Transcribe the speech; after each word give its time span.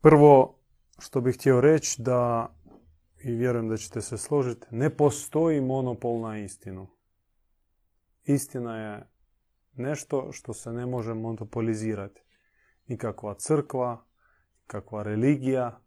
Prvo 0.00 0.58
što 0.98 1.20
bih 1.20 1.36
htio 1.36 1.60
reći 1.60 2.02
da, 2.02 2.54
i 3.24 3.32
vjerujem 3.32 3.68
da 3.68 3.76
ćete 3.76 4.00
se 4.00 4.18
složiti, 4.18 4.66
ne 4.70 4.96
postoji 4.96 5.60
monopol 5.60 6.20
na 6.20 6.38
istinu. 6.38 6.86
Istina 8.24 8.76
je 8.76 9.06
nešto 9.72 10.32
što 10.32 10.54
se 10.54 10.72
ne 10.72 10.86
može 10.86 11.14
monopolizirati. 11.14 12.22
Nikakva 12.86 13.34
crkva, 13.34 14.04
nikakva 14.60 15.02
religija, 15.02 15.80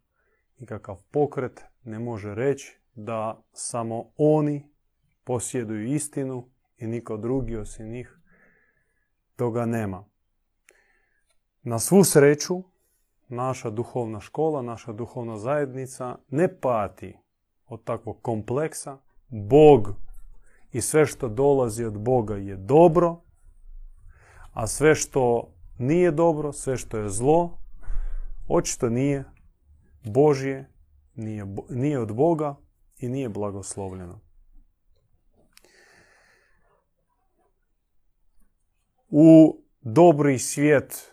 nikakav 0.58 1.02
pokret 1.10 1.60
ne 1.84 1.98
može 1.98 2.34
reći 2.34 2.80
da 2.94 3.44
samo 3.52 4.12
oni 4.16 4.70
posjeduju 5.24 5.94
istinu 5.94 6.50
i 6.76 6.86
niko 6.86 7.16
drugi 7.16 7.56
osim 7.56 7.88
njih 7.88 8.18
toga 9.36 9.66
nema. 9.66 10.04
Na 11.62 11.78
svu 11.78 12.04
sreću, 12.04 12.62
naša 13.28 13.70
duhovna 13.70 14.20
škola, 14.20 14.62
naša 14.62 14.92
duhovna 14.92 15.38
zajednica 15.38 16.16
ne 16.28 16.60
pati 16.60 17.16
od 17.66 17.84
takvog 17.84 18.22
kompleksa. 18.22 18.98
Bog 19.28 19.94
i 20.72 20.80
sve 20.80 21.06
što 21.06 21.28
dolazi 21.28 21.84
od 21.84 21.98
Boga 21.98 22.36
je 22.36 22.56
dobro, 22.56 23.20
a 24.52 24.66
sve 24.66 24.94
što 24.94 25.52
nije 25.78 26.10
dobro, 26.10 26.52
sve 26.52 26.76
što 26.76 26.98
je 26.98 27.08
zlo, 27.08 27.58
očito 28.48 28.88
nije 28.88 29.24
Božje, 30.04 30.68
nije, 31.14 31.46
nije 31.70 31.98
od 31.98 32.14
Boga 32.14 32.54
i 32.98 33.08
nije 33.08 33.28
blagoslovljeno. 33.28 34.20
U 39.10 39.58
dobri 39.80 40.38
svijet 40.38 41.11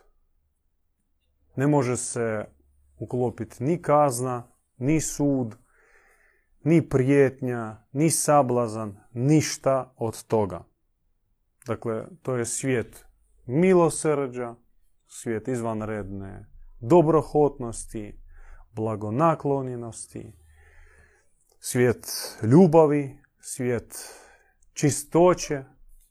ne 1.59 1.67
može 1.67 1.97
se 1.97 2.45
uklopiti 2.99 3.63
ni 3.63 3.81
kazna, 3.81 4.51
ni 4.77 5.01
sud, 5.01 5.55
ni 6.63 6.89
prijetnja, 6.89 7.77
ni 7.91 8.09
sablazan, 8.09 8.97
ništa 9.11 9.93
od 9.97 10.23
toga. 10.23 10.63
Dakle, 11.67 12.05
to 12.21 12.35
je 12.35 12.45
svijet 12.45 13.05
milosrđa, 13.45 14.55
svijet 15.07 15.47
izvanredne 15.47 16.45
dobrohotnosti, 16.79 18.19
blagonaklonjenosti, 18.71 20.33
svijet 21.59 22.07
ljubavi, 22.43 23.19
svijet 23.39 23.95
čistoće, 24.73 25.63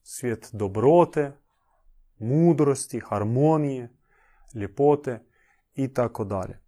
svijet 0.03 0.51
dobrote, 0.53 1.33
mudrosti, 2.19 3.01
harmonije, 3.01 3.89
ljepote 4.55 5.28
i 5.79 5.95
tako 5.95 6.25
dalje. 6.25 6.59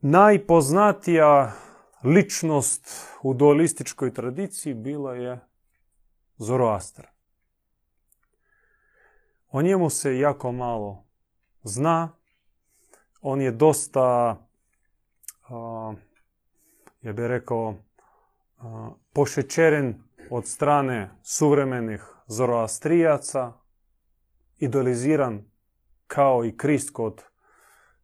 Najpoznatija 0.00 1.52
ličnost 2.04 3.08
u 3.22 3.34
dualističkoj 3.34 4.14
tradiciji 4.14 4.74
bila 4.74 5.14
je 5.14 5.40
Zoroaster. 6.36 7.06
O 9.48 9.62
njemu 9.62 9.90
se 9.90 10.18
jako 10.18 10.52
malo 10.52 11.04
zna. 11.62 12.12
On 13.20 13.40
je 13.40 13.50
dosta, 13.50 14.36
ja 17.02 17.12
bih 17.12 17.26
rekao, 17.26 17.74
pošećeren 19.12 20.02
od 20.30 20.46
strane 20.46 21.10
suvremenih 21.22 22.04
zoroastrijaca, 22.26 23.52
idoliziran 24.58 25.51
kao 26.12 26.44
i 26.44 26.56
Krist 26.56 26.90
kod 26.90 27.24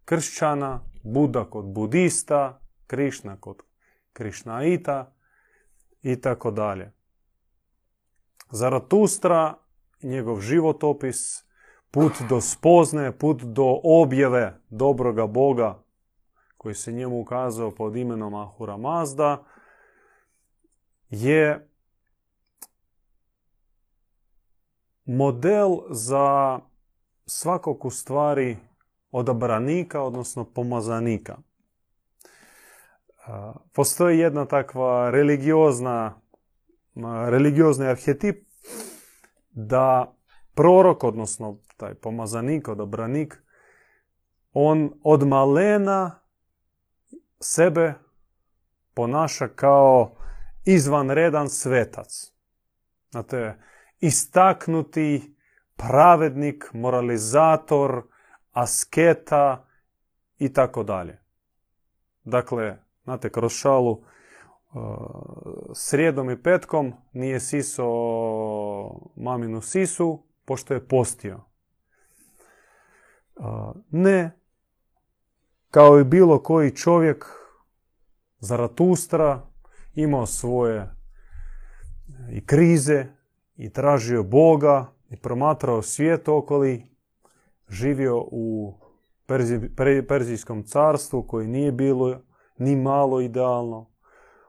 kršćana, 0.05 0.81
Buda 1.03 1.45
kod 1.45 1.65
budista, 1.65 2.61
Krišna 2.87 3.37
kod 3.41 3.63
krišnaita 4.13 5.13
i 6.03 6.21
tako 6.21 6.51
dalje. 6.51 6.93
Zaratustra, 8.51 9.55
njegov 10.03 10.41
životopis, 10.41 11.45
put 11.91 12.13
do 12.29 12.41
spozne, 12.41 13.19
put 13.19 13.43
do 13.43 13.81
objave 13.85 14.61
dobroga 14.69 15.27
Boga 15.27 15.83
koji 16.57 16.75
se 16.75 16.93
njemu 16.93 17.21
ukazao 17.21 17.71
pod 17.71 17.97
imenom 17.97 18.35
Ahura 18.35 18.77
Mazda, 18.77 19.45
je 21.11 21.69
model 25.05 25.79
za 25.91 26.59
svakog 27.29 27.85
u 27.85 27.91
stvari 27.91 28.57
odabranika, 29.11 30.03
odnosno 30.03 30.45
pomazanika. 30.45 31.37
Postoji 33.73 34.19
jedna 34.19 34.45
takva 34.47 35.11
religiozna, 35.11 36.21
religiozni 37.29 37.87
arhetip 37.87 38.49
da 39.51 40.15
prorok, 40.55 41.05
odnosno 41.05 41.59
taj 41.77 41.95
pomazanik, 41.95 42.69
odabranik, 42.69 43.43
on 44.53 44.93
od 45.03 45.27
malena 45.27 46.21
sebe 47.41 47.95
ponaša 48.95 49.49
kao 49.49 50.17
izvanredan 50.65 51.49
svetac. 51.49 52.33
Znate, 53.11 53.59
istaknuti 54.01 55.38
pravednik, 55.79 56.71
moralizator, 56.73 58.03
asketa 58.53 59.65
i 60.39 60.53
tako 60.53 60.83
dalje. 60.83 61.19
Dakle, 62.25 62.79
znate, 63.05 63.31
kroz 63.31 63.53
šalu 63.53 63.91
uh, 63.91 64.03
srijedom 65.75 66.31
i 66.31 66.43
petkom 66.43 66.93
nije 67.13 67.41
siso 67.41 67.87
maminu 69.17 69.61
sisu, 69.61 70.23
pošto 70.45 70.75
je 70.75 70.89
postio. 70.89 71.41
Uh, 73.37 73.45
ne, 73.91 74.39
kao 75.71 75.99
i 75.99 76.05
bilo 76.05 76.43
koji 76.43 76.77
čovjek, 76.77 77.25
Zaratustra, 78.41 79.43
imao 79.95 80.27
svoje 80.27 80.91
i 82.31 82.47
krize, 82.47 83.07
i 83.57 83.73
tražio 83.73 84.23
Boga, 84.23 84.98
i 85.11 85.17
promatrao 85.17 85.83
svijet 85.83 86.29
okoli, 86.29 86.87
živio 87.69 88.19
u 88.31 88.75
Perzijskom 90.09 90.63
carstvu 90.63 91.23
koji 91.23 91.47
nije 91.47 91.73
bilo 91.73 92.21
ni 92.59 92.77
malo 92.77 93.21
idealno. 93.21 93.91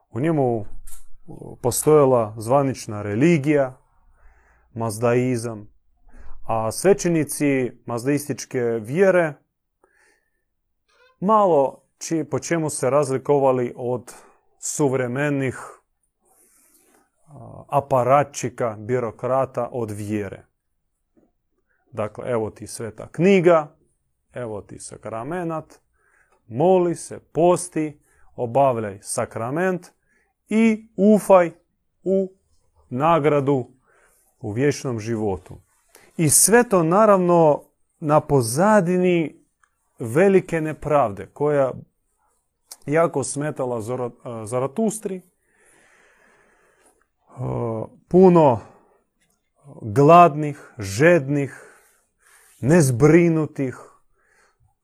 U 0.09 0.20
njemu 0.20 0.66
postojala 1.62 2.36
zvanična 2.38 3.02
religija, 3.02 3.78
mazdaizam, 4.74 5.68
a 6.47 6.72
svećenici 6.72 7.72
mazdaističke 7.86 8.59
vjere 8.62 9.34
malo 11.20 11.84
či, 11.97 12.24
po 12.31 12.40
čemu 12.40 12.70
se 12.70 12.90
razlikovali 12.90 13.74
od 13.76 14.14
suvremenih 14.59 15.80
aparatčika, 17.68 18.76
birokrata 18.80 19.70
od 19.72 19.91
vjere. 19.91 20.49
Dakle, 21.92 22.32
evo 22.32 22.50
ti 22.50 22.68
sveta 22.68 23.08
knjiga, 23.12 23.76
evo 24.34 24.62
ti 24.62 24.80
sakramenat, 24.80 25.80
moli 26.48 26.96
se, 26.96 27.20
posti, 27.20 28.00
obavljaj 28.36 29.00
sakrament 29.02 29.88
i 30.50 30.88
ufaj 30.96 31.52
u 32.04 32.32
nagradu 32.90 33.68
u 34.40 34.52
vječnom 34.52 35.00
životu. 35.00 35.58
I 36.18 36.30
sve 36.30 36.70
to 36.70 36.84
naravno 36.84 37.64
na 38.00 38.22
pozadini 38.22 39.44
velike 40.00 40.62
nepravde 40.62 41.28
koja 41.34 41.72
jako 42.85 43.24
smetala 43.24 43.82
Zaratustri. 44.46 45.22
Puno 48.08 48.59
gladnih, 49.82 50.74
žednih, 50.78 51.69
nezbrinutih. 52.61 53.78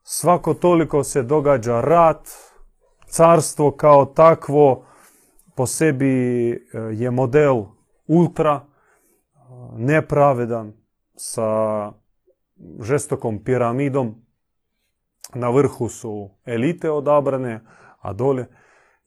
Svako 0.03 0.53
toliko 0.53 1.03
se 1.03 1.23
događa 1.23 1.81
rat. 1.81 2.29
Carstvo 3.07 3.71
kao 3.71 4.05
takvo 4.05 4.85
po 5.55 5.65
sebi 5.65 6.51
e, 6.51 6.57
je 6.91 7.11
model 7.11 7.63
ultra 8.07 8.65
nepravedan 9.77 10.73
sa 11.15 11.91
žestokom 12.81 13.43
piramidom. 13.43 14.15
Na 15.33 15.49
vrhu 15.49 15.89
su 15.89 16.29
elite 16.45 16.91
odabrane, 16.91 17.61
a 17.99 18.13
dole 18.13 18.45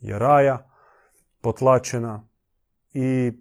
je 0.00 0.18
raja 0.18 0.70
potlačena. 1.40 2.28
I 2.92 3.32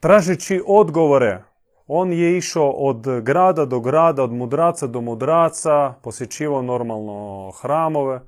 tražeći 0.00 0.62
odgovore 0.66 1.49
On 1.92 2.12
je 2.12 2.36
išao 2.36 2.70
od 2.70 3.06
grada 3.22 3.64
do 3.64 3.80
grada, 3.80 4.22
od 4.22 4.32
mudraca 4.32 4.86
do 4.86 5.00
mudraca, 5.00 5.94
posjećivao 6.02 6.62
normalno 6.62 7.50
hramove, 7.60 8.20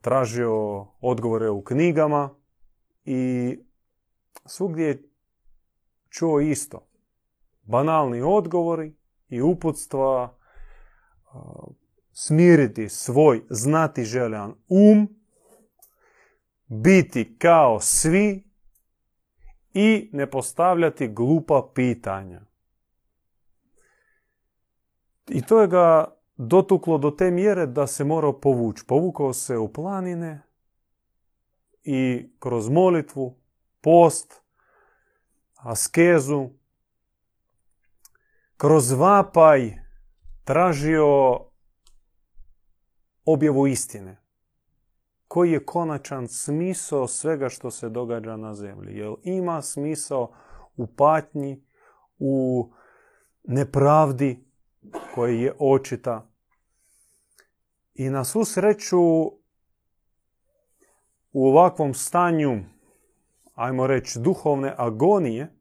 tražio 0.00 0.86
odgovore 1.00 1.50
u 1.50 1.64
knjigama 1.64 2.30
i 3.04 3.54
svugdje 4.46 4.86
je 4.86 5.10
čuo 6.08 6.40
isto. 6.40 6.86
Banalni 7.62 8.22
odgovori 8.22 8.94
i 9.28 9.42
uputstva, 9.42 10.36
smiriti 12.12 12.88
svoj 12.88 13.42
znati 13.50 14.04
željan 14.04 14.54
um, 14.68 15.08
biti 16.66 17.36
kao 17.38 17.80
svi 17.80 18.53
i 19.74 20.10
ne 20.12 20.30
postavljati 20.30 21.08
glupa 21.08 21.70
pitanja. 21.74 22.40
I 25.28 25.42
to 25.42 25.60
je 25.60 25.66
ga 25.66 26.14
dotuklo 26.36 26.98
do 26.98 27.10
te 27.10 27.30
mjere 27.30 27.66
da 27.66 27.86
se 27.86 28.04
morao 28.04 28.40
povući. 28.40 28.84
Povukao 28.86 29.32
se 29.32 29.58
u 29.58 29.72
planine 29.72 30.42
i 31.82 32.28
kroz 32.38 32.68
molitvu, 32.68 33.36
post, 33.80 34.42
askezu, 35.54 36.50
kroz 38.56 38.92
vapaj 38.92 39.72
tražio 40.44 41.40
objavu 43.24 43.66
istine. 43.66 44.23
Koji 45.34 45.52
je 45.52 45.66
konačan 45.66 46.28
smisao 46.28 47.08
svega 47.08 47.48
što 47.48 47.70
se 47.70 47.88
događa 47.88 48.36
na 48.36 48.54
zemlji? 48.54 48.98
Jel 48.98 49.14
ima 49.22 49.62
smisao 49.62 50.32
u 50.76 50.86
patnji, 50.86 51.64
u 52.18 52.70
nepravdi 53.44 54.44
koji 55.14 55.40
je 55.40 55.54
očita? 55.58 56.30
I 57.94 58.10
na 58.10 58.24
svu 58.24 58.44
sreću 58.44 59.00
u 61.32 61.48
ovakvom 61.48 61.94
stanju, 61.94 62.64
ajmo 63.54 63.86
reći, 63.86 64.18
duhovne 64.18 64.74
agonije, 64.78 65.52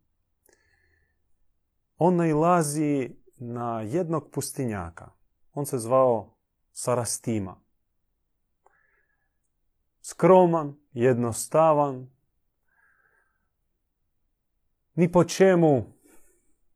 on 1.97 2.15
nailazi 2.15 3.15
na 3.37 3.81
jednog 3.81 4.29
pustinjaka. 4.31 5.11
On 5.53 5.65
se 5.65 5.77
zvao 5.77 6.37
Sarastima. 6.71 7.62
Skroman, 10.05 10.75
jednostavan, 10.91 12.09
ni 14.95 15.11
po 15.11 15.23
čemu 15.23 15.85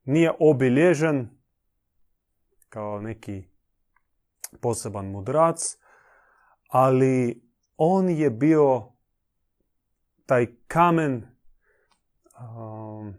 nije 0.03 0.31
obilježen 0.39 1.29
kao 2.69 3.01
neki 3.01 3.43
poseban 4.61 5.05
mudrac, 5.05 5.77
ali 6.67 7.43
on 7.77 8.09
je 8.09 8.29
bio 8.29 8.91
taj 10.25 10.47
kamen, 10.67 11.27
um, 12.39 13.13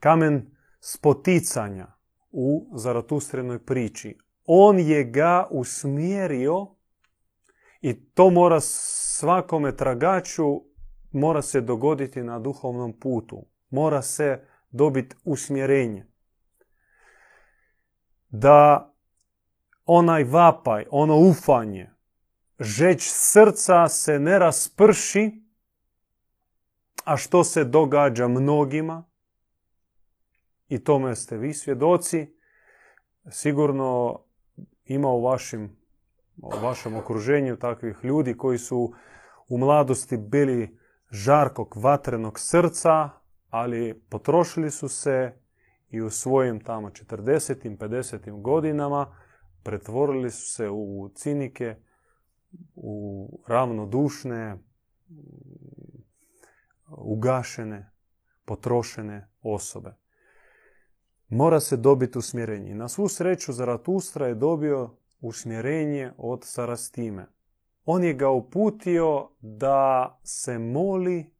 kamen 0.00 0.56
spoticanja 0.80 1.86
u 2.30 2.70
Zaratustrenoj 2.74 3.64
priči. 3.64 4.18
On 4.46 4.78
je 4.78 5.04
ga 5.04 5.48
usmjerio 5.50 6.75
i 7.86 7.94
to 8.14 8.30
mora 8.30 8.60
svakome 8.60 9.76
tragaču 9.76 10.62
mora 11.12 11.42
se 11.42 11.60
dogoditi 11.60 12.22
na 12.22 12.38
duhovnom 12.38 12.92
putu. 13.00 13.46
Mora 13.70 14.02
se 14.02 14.40
dobiti 14.70 15.16
usmjerenje. 15.24 16.06
Da 18.28 18.92
onaj 19.84 20.24
vapaj, 20.24 20.84
ono 20.90 21.16
ufanje, 21.16 21.90
žeć 22.60 23.10
srca 23.10 23.88
se 23.88 24.18
ne 24.18 24.38
rasprši, 24.38 25.42
a 27.04 27.16
što 27.16 27.44
se 27.44 27.64
događa 27.64 28.28
mnogima, 28.28 29.04
i 30.68 30.84
tome 30.84 31.16
ste 31.16 31.36
vi 31.36 31.54
svjedoci, 31.54 32.36
sigurno 33.30 34.20
ima 34.84 35.08
u, 35.08 35.22
vašim, 35.22 35.85
u 36.42 36.50
vašem 36.62 36.96
okruženju 36.96 37.56
takvih 37.56 37.96
ljudi 38.02 38.36
koji 38.36 38.58
su 38.58 38.92
u 39.48 39.58
mladosti 39.58 40.16
bili 40.16 40.78
žarkog 41.10 41.76
vatrenog 41.76 42.40
srca, 42.40 43.10
ali 43.50 44.02
potrošili 44.08 44.70
su 44.70 44.88
se 44.88 45.34
i 45.90 46.00
u 46.00 46.10
svojim 46.10 46.60
tamo 46.60 46.88
40. 46.88 47.76
50. 47.78 48.42
godinama 48.42 49.16
pretvorili 49.62 50.30
su 50.30 50.52
se 50.52 50.70
u 50.70 51.10
cinike, 51.14 51.76
u 52.74 53.28
ravnodušne, 53.46 54.58
ugašene, 56.88 57.90
potrošene 58.44 59.28
osobe. 59.42 59.94
Mora 61.28 61.60
se 61.60 61.76
dobiti 61.76 62.18
usmjerenje. 62.18 62.74
Na 62.74 62.88
svu 62.88 63.08
sreću 63.08 63.52
Zaratustra 63.52 64.26
je 64.26 64.34
dobio 64.34 64.96
usmjerenje 65.20 66.12
od 66.16 66.44
Sarastime. 66.44 67.26
On 67.84 68.04
je 68.04 68.14
ga 68.14 68.30
uputio 68.30 69.28
da 69.40 70.18
se 70.24 70.58
moli 70.58 71.30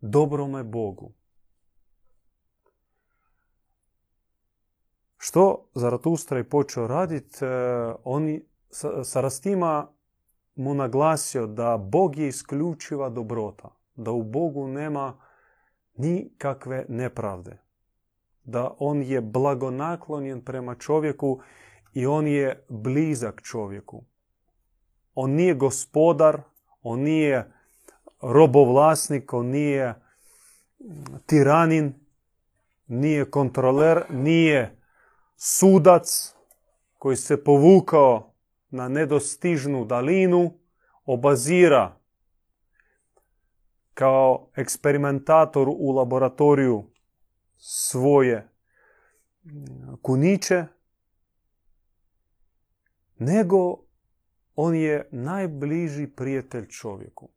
dobrome 0.00 0.64
Bogu. 0.64 1.12
Što 5.16 5.70
Zaratustra 5.74 6.38
je 6.38 6.48
počeo 6.48 6.86
raditi, 6.86 7.44
e, 7.44 7.48
on 8.04 8.40
Sarastima 9.04 9.88
mu 10.54 10.74
naglasio 10.74 11.46
da 11.46 11.76
Bog 11.76 12.18
je 12.18 12.28
isključiva 12.28 13.08
dobrota, 13.08 13.68
da 13.94 14.10
u 14.10 14.22
Bogu 14.22 14.68
nema 14.68 15.18
nikakve 15.96 16.86
nepravde, 16.88 17.58
da 18.46 18.74
on 18.78 19.02
je 19.02 19.20
blagonaklonjen 19.20 20.40
prema 20.40 20.74
čovjeku 20.74 21.40
i 21.94 22.06
on 22.06 22.26
je 22.26 22.64
blizak 22.68 23.42
čovjeku. 23.42 24.04
On 25.14 25.30
nije 25.30 25.54
gospodar, 25.54 26.40
on 26.82 27.00
nije 27.00 27.52
robovlasnik, 28.22 29.32
on 29.32 29.46
nije 29.46 29.94
tiranin, 31.26 31.94
nije 32.86 33.30
kontroler, 33.30 34.02
nije 34.10 34.80
sudac 35.36 36.34
koji 36.98 37.16
se 37.16 37.44
povukao 37.44 38.34
na 38.70 38.88
nedostižnu 38.88 39.84
dalinu, 39.84 40.52
obazira 41.04 41.96
kao 43.94 44.50
eksperimentator 44.56 45.68
u 45.68 45.90
laboratoriju 45.90 46.84
svoje 47.56 48.48
kuniće, 50.02 50.64
nego 53.18 53.78
on 54.54 54.74
je 54.74 55.08
najbliži 55.12 56.06
prijatelj 56.06 56.68
čovjeku. 56.68 57.28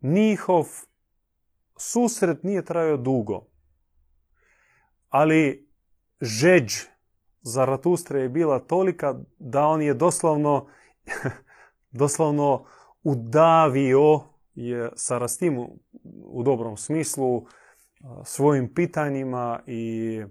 Njihov 0.00 0.66
susret 1.76 2.42
nije 2.42 2.64
trajao 2.64 2.96
dugo, 2.96 3.46
ali 5.08 5.68
žeđ 6.20 6.72
Zaratustre 7.42 8.20
je 8.20 8.28
bila 8.28 8.58
tolika 8.58 9.14
da 9.38 9.66
on 9.66 9.82
je 9.82 9.94
doslovno, 9.94 10.66
doslovno 11.90 12.66
udavio 13.02 14.20
je 14.58 14.90
Sarastimu 14.96 15.78
u 16.24 16.42
dobrom 16.42 16.76
smislu 16.76 17.46
svojim 18.24 18.74
pitanjima 18.74 19.60
i 19.66 20.22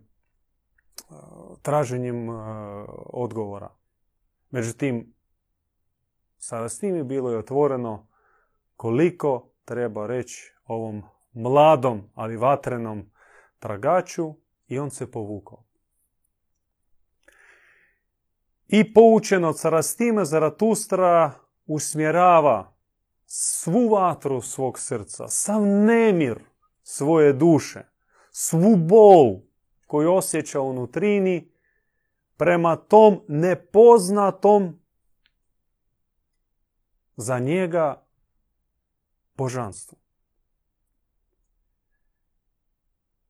traženjem 1.62 2.28
odgovora. 3.06 3.70
Međutim, 4.50 5.14
Sarastimi 6.38 7.04
bilo 7.04 7.32
je 7.32 7.38
otvoreno 7.38 8.08
koliko 8.76 9.50
treba 9.66 10.08
reći 10.08 10.54
ovom 10.66 11.04
mladom, 11.34 12.10
ali 12.14 12.38
vatrenom 12.38 13.12
tragaču 13.60 14.34
i 14.68 14.80
on 14.80 14.92
se 14.92 15.12
povukao. 15.12 15.64
I 18.68 18.94
poučen 18.94 19.46
od 19.46 19.60
Sarastime, 19.60 20.26
Zaratustra 20.26 21.32
usmjerava 21.66 22.77
svu 23.30 23.90
vatru 23.90 24.42
svog 24.42 24.80
srca, 24.80 25.28
sav 25.28 25.66
nemir 25.66 26.40
svoje 26.84 27.34
duše, 27.34 27.84
svu 28.32 28.76
bol 28.76 29.40
koju 29.88 30.14
osjeća 30.14 30.62
unutrini 30.62 31.52
prema 32.38 32.76
tom 32.76 33.22
nepoznatom 33.28 34.80
za 37.16 37.40
njega 37.40 38.06
božanstvu. 39.36 39.98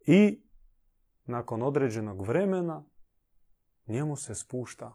I 0.06 0.42
nakon 1.26 1.62
određenog 1.62 2.22
vremena 2.22 2.84
njemu 3.88 4.16
se 4.16 4.36
spušta 4.36 4.94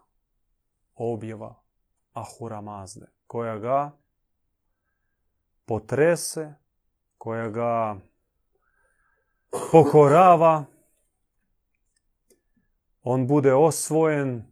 objava 0.95 1.63
Ahura 2.13 2.61
Mazde, 2.61 3.07
koja 3.27 3.59
ga 3.59 4.02
potrese, 5.73 6.55
koja 7.19 7.49
ga 7.49 7.97
pokorava, 9.73 10.65
on 13.03 13.27
bude 13.27 13.55
osvojen 13.55 14.43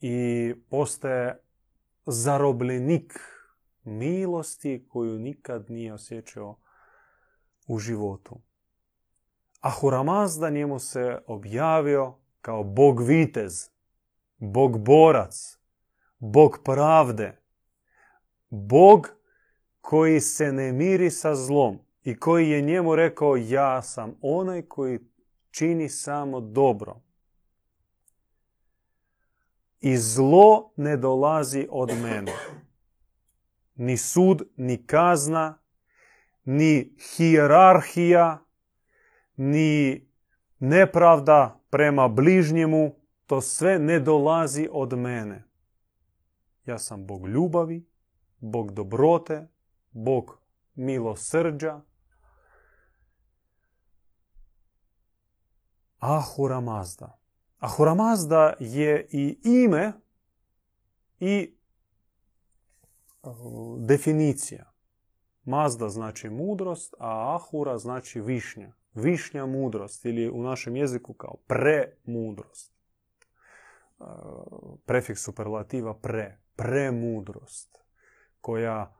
i 0.00 0.54
postaje 0.70 1.40
zarobljenik 2.06 3.18
milosti 3.84 4.86
koju 4.88 5.18
nikad 5.18 5.70
nije 5.70 5.92
osjećao 5.92 6.58
u 7.66 7.78
životu. 7.78 8.40
Ahura 9.60 10.02
Mazda 10.02 10.50
njemu 10.50 10.78
se 10.78 11.18
objavio 11.26 12.14
kao 12.40 12.64
bog 12.64 13.02
vitez, 13.02 13.70
bog 14.38 14.84
borac, 14.84 15.58
bog 16.18 16.58
pravde, 16.64 17.40
bog 18.50 19.21
koji 19.82 20.20
se 20.20 20.52
ne 20.52 20.72
miri 20.72 21.10
sa 21.10 21.34
zlom 21.34 21.78
i 22.04 22.16
koji 22.16 22.50
je 22.50 22.60
njemu 22.60 22.96
rekao 22.96 23.36
ja 23.36 23.82
sam 23.82 24.14
onaj 24.20 24.62
koji 24.62 24.98
čini 25.50 25.88
samo 25.88 26.40
dobro. 26.40 27.00
I 29.80 29.96
zlo 29.96 30.72
ne 30.76 30.96
dolazi 30.96 31.66
od 31.70 31.90
mene. 32.02 32.32
Ni 33.74 33.96
sud, 33.96 34.42
ni 34.56 34.86
kazna, 34.86 35.58
ni 36.44 36.96
hijerarhija, 37.16 38.44
ni 39.36 40.06
nepravda 40.58 41.60
prema 41.70 42.08
bližnjemu, 42.08 42.94
to 43.26 43.40
sve 43.40 43.78
ne 43.78 44.00
dolazi 44.00 44.68
od 44.72 44.98
mene. 44.98 45.44
Ja 46.66 46.78
sam 46.78 47.06
Bog 47.06 47.28
ljubavi, 47.28 47.86
Bog 48.38 48.72
dobrote, 48.72 49.51
Bog 49.92 50.38
milosrđa. 50.74 51.80
Ahura 55.98 56.60
Mazda. 56.60 57.18
Ahura 57.58 57.94
Mazda 57.94 58.54
je 58.60 59.08
i 59.10 59.38
ime 59.44 59.92
i 61.20 61.54
definicija. 63.78 64.72
Mazda 65.44 65.88
znači 65.88 66.30
mudrost, 66.30 66.94
a 66.98 67.34
Ahura 67.34 67.78
znači 67.78 68.20
višnja. 68.20 68.72
Višnja 68.94 69.46
mudrost 69.46 70.04
ili 70.04 70.30
u 70.30 70.42
našem 70.42 70.76
jeziku 70.76 71.14
kao 71.14 71.36
premudrost. 71.46 72.72
Prefiks 74.86 75.24
superlativa 75.24 75.94
pre. 75.94 76.38
Premudrost. 76.56 77.78
Koja 78.40 78.94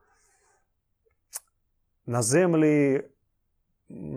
na 2.04 2.22
zemlji 2.22 3.00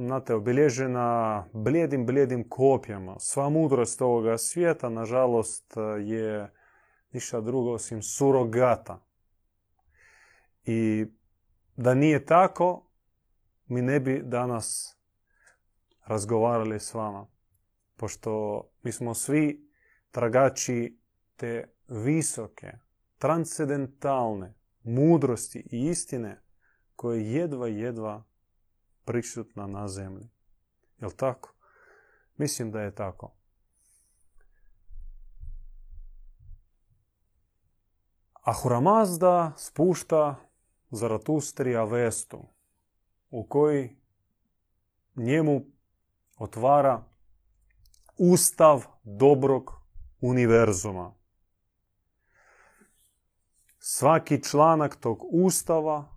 znate, 0.05 0.35
obilježena 0.35 1.45
blijedim, 1.53 2.05
blijedim 2.05 2.49
kopjama. 2.49 3.15
Sva 3.19 3.49
mudrost 3.49 4.01
ovoga 4.01 4.37
svijeta, 4.37 4.89
nažalost, 4.89 5.73
je 5.99 6.51
ništa 7.11 7.41
drugo 7.41 7.71
osim 7.71 8.01
surogata. 8.01 9.05
I 10.65 11.05
da 11.75 11.93
nije 11.93 12.25
tako, 12.25 12.91
mi 13.67 13.81
ne 13.81 13.99
bi 13.99 14.21
danas 14.23 14.97
razgovarali 16.05 16.79
s 16.79 16.93
vama. 16.93 17.27
Pošto 17.97 18.61
mi 18.83 18.91
smo 18.91 19.13
svi 19.13 19.69
tragači 20.11 20.99
te 21.35 21.73
visoke, 21.87 22.71
transcendentalne 23.17 24.53
mudrosti 24.83 25.67
i 25.71 25.85
istine 25.87 26.44
koje 26.95 27.31
jedva, 27.31 27.67
jedva 27.67 28.23
prisutna 29.05 29.67
na 29.67 29.87
zemlji. 29.87 30.29
Jel 30.99 31.11
tako? 31.11 31.53
Mislim 32.37 32.71
da 32.71 32.81
je 32.81 32.95
tako. 32.95 33.31
Ahura 38.33 38.79
Mazda 38.79 39.53
spušta 39.57 40.35
Zaratustrija 40.89 41.83
Vestu, 41.83 42.47
u 43.29 43.47
koji 43.47 43.95
njemu 45.15 45.65
otvara 46.37 47.03
ustav 48.17 48.85
dobrog 49.03 49.71
univerzuma. 50.21 51.13
Svaki 53.79 54.43
članak 54.43 54.95
tog 54.95 55.19
ustava 55.31 56.14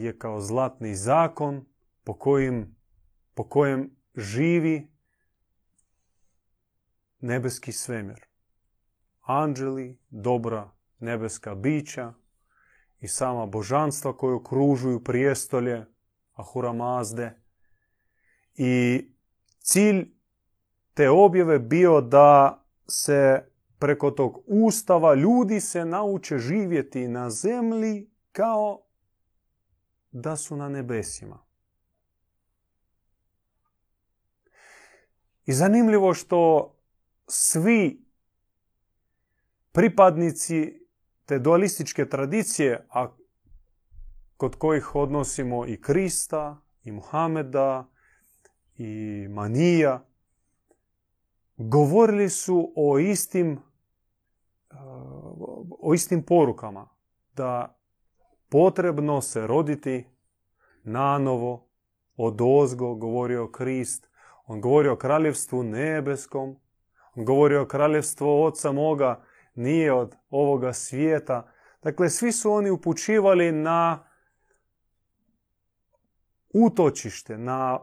je 0.00 0.18
kao 0.18 0.40
zlatni 0.40 0.94
zakon 0.94 1.64
po, 2.04 2.14
kojim, 2.14 2.76
po 3.34 3.48
kojem 3.48 3.96
živi 4.14 4.88
nebeski 7.20 7.72
svemir. 7.72 8.26
Anđeli, 9.20 9.98
dobra 10.10 10.70
nebeska 10.98 11.54
bića, 11.54 12.12
i 13.02 13.08
sama 13.08 13.46
božanstva 13.46 14.16
koje 14.16 14.34
okružuju 14.34 15.04
prijestolje 15.04 15.84
Ahura 16.32 16.72
Mazde. 16.72 17.40
I 18.54 19.04
cilj 19.58 20.10
te 20.94 21.10
objave 21.10 21.58
bio 21.58 22.00
da 22.00 22.64
se 22.88 23.44
preko 23.78 24.10
tog 24.10 24.42
ustava 24.46 25.14
ljudi 25.14 25.60
se 25.60 25.84
nauče 25.84 26.38
živjeti 26.38 27.08
na 27.08 27.30
zemlji 27.30 28.10
kao 28.32 28.82
da 30.12 30.36
su 30.36 30.56
na 30.56 30.68
nebesima. 30.68 31.38
I 35.46 35.52
zanimljivo 35.52 36.14
što 36.14 36.72
svi 37.26 38.04
pripadnici 39.72 40.86
te 41.24 41.38
dualističke 41.38 42.08
tradicije, 42.08 42.86
a 42.90 43.16
kod 44.36 44.56
kojih 44.56 44.94
odnosimo 44.94 45.66
i 45.66 45.80
Krista, 45.80 46.60
i 46.84 46.92
Muhameda, 46.92 47.88
i 48.76 49.26
Manija, 49.30 50.06
govorili 51.56 52.30
su 52.30 52.72
o 52.76 52.98
istim, 52.98 53.60
o 55.80 55.94
istim 55.94 56.22
porukama. 56.22 56.88
Da 57.34 57.81
potrebno 58.52 59.20
se 59.20 59.46
roditi 59.46 60.06
nanovo, 60.82 61.68
od 62.16 62.40
ozgo, 62.40 62.94
govorio 62.94 63.50
Krist. 63.50 64.08
On 64.46 64.60
govori 64.60 64.88
o 64.88 64.96
kraljevstvu 64.96 65.62
nebeskom. 65.62 66.56
On 67.14 67.24
govori 67.24 67.56
o 67.56 67.66
kraljevstvu 67.66 68.42
oca 68.42 68.72
moga 68.72 69.24
nije 69.54 69.92
od 69.92 70.16
ovoga 70.30 70.72
svijeta. 70.72 71.52
Dakle, 71.82 72.10
svi 72.10 72.32
su 72.32 72.52
oni 72.52 72.70
upućivali 72.70 73.52
na 73.52 74.04
utočište, 76.54 77.38
na 77.38 77.80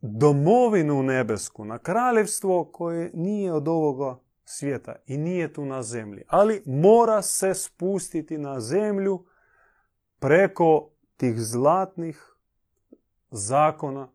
domovinu 0.00 1.02
nebesku, 1.02 1.64
na 1.64 1.78
kraljevstvo 1.78 2.64
koje 2.64 3.10
nije 3.14 3.52
od 3.52 3.68
ovoga 3.68 4.18
svijeta 4.44 4.96
i 5.06 5.18
nije 5.18 5.52
tu 5.52 5.64
na 5.64 5.82
zemlji. 5.82 6.22
Ali 6.28 6.62
mora 6.66 7.22
se 7.22 7.54
spustiti 7.54 8.38
na 8.38 8.60
zemlju 8.60 9.24
preko 10.24 10.90
tih 11.16 11.34
zlatnih 11.36 12.36
zakona 13.30 14.08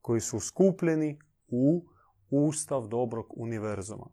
koji 0.00 0.20
su 0.20 0.40
skupljeni 0.40 1.18
u 1.48 1.86
ustav 2.30 2.86
dobrog 2.86 3.26
univerzuma. 3.36 4.06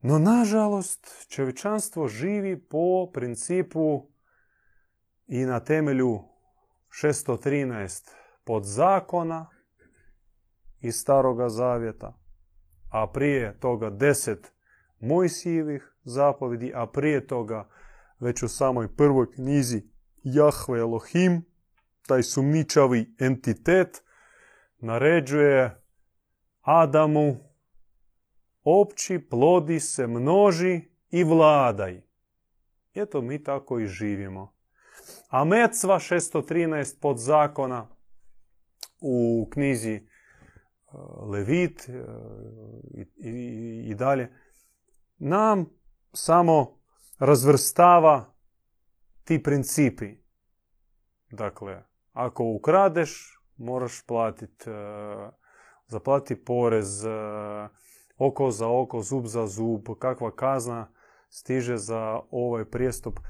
No, 0.00 0.18
nažalost, 0.18 1.26
čovječanstvo 1.28 2.08
živi 2.08 2.68
po 2.68 3.10
principu 3.12 4.08
i 5.26 5.44
na 5.44 5.60
temelju 5.60 6.22
613 6.88 8.10
podzakona 8.44 9.50
iz 10.80 10.94
Staroga 10.96 11.48
Zavjeta, 11.48 12.18
a 12.90 13.10
prije 13.12 13.60
toga 13.60 13.90
10 13.90 14.36
Mojsijevih 15.00 15.92
zapovedi, 16.04 16.72
a 16.74 16.86
prije 16.86 17.26
toga 17.26 17.68
već 18.20 18.42
u 18.42 18.48
samoj 18.48 18.96
prvoj 18.96 19.32
knjizi 19.32 19.82
Jahve 20.22 20.78
Elohim, 20.78 21.44
taj 22.06 22.22
sumničavi 22.22 23.14
entitet, 23.18 24.02
naređuje 24.78 25.82
Adamu 26.60 27.36
opći, 28.62 29.26
plodi 29.30 29.80
se, 29.80 30.06
množi 30.06 30.80
i 31.10 31.24
vladaj. 31.24 32.02
Eto 32.94 33.20
mi 33.20 33.42
tako 33.44 33.78
i 33.78 33.86
živimo. 33.86 34.56
A 35.28 35.44
Mecva 35.44 35.98
613 35.98 37.00
pod 37.00 37.18
zakona 37.18 37.88
u 39.00 39.48
knjizi 39.52 40.08
Levit 41.30 41.88
i, 43.16 43.90
i 43.90 43.94
dalje, 43.94 44.32
nam 45.18 45.66
samo 46.12 46.75
razvrstava 47.18 48.34
ti 49.24 49.42
principi. 49.42 50.16
Dakle, 51.30 51.82
ako 52.12 52.44
ukradeš, 52.44 53.40
moraš 53.56 54.02
platiti, 54.06 54.64
zaplati 55.86 56.44
porez, 56.44 57.04
oko 58.18 58.50
za 58.50 58.68
oko, 58.68 59.02
zub 59.02 59.26
za 59.26 59.46
zub, 59.46 59.88
kakva 59.98 60.36
kazna 60.36 60.92
stiže 61.28 61.76
za 61.76 62.20
ovaj 62.30 62.64
prijestup, 62.64 63.20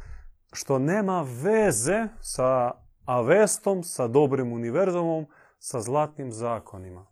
što 0.53 0.79
nema 0.79 1.27
veze 1.43 2.09
sa 2.21 2.71
Avestom, 3.05 3.83
sa 3.83 4.09
dobrim 4.09 4.53
univerzumom, 4.53 5.27
sa 5.59 5.81
zlatnim 5.81 6.33
zakonima. 6.33 7.07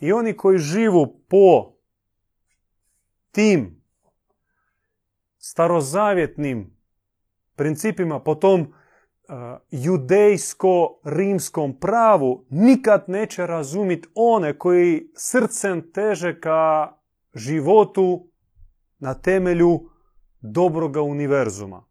I 0.00 0.12
oni 0.12 0.36
koji 0.36 0.58
živu 0.58 1.24
po 1.28 1.76
tim 3.30 3.81
starozavjetnim 5.44 6.76
principima, 7.56 8.20
po 8.20 8.34
tom 8.34 8.60
uh, 8.60 8.66
judejsko-rimskom 9.70 11.78
pravu, 11.80 12.46
nikad 12.50 13.04
neće 13.08 13.46
razumjeti 13.46 14.08
one 14.14 14.58
koji 14.58 15.10
srcem 15.14 15.92
teže 15.92 16.40
ka 16.40 16.92
životu 17.34 18.30
na 18.98 19.14
temelju 19.14 19.90
dobroga 20.40 21.02
univerzuma. 21.02 21.84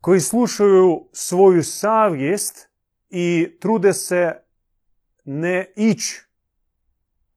Koji 0.00 0.20
slušaju 0.20 1.08
svoju 1.12 1.62
savjest 1.62 2.70
i 3.08 3.56
trude 3.60 3.92
se 3.92 4.32
ne 5.24 5.72
ići 5.76 6.22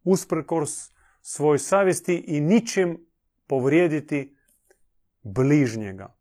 usprkos 0.04 0.92
svoj 1.22 1.60
savjesti 1.60 2.24
i 2.28 2.42
ničim 2.42 3.11
povrijediti 3.52 4.36
bližnjega. 5.22 6.16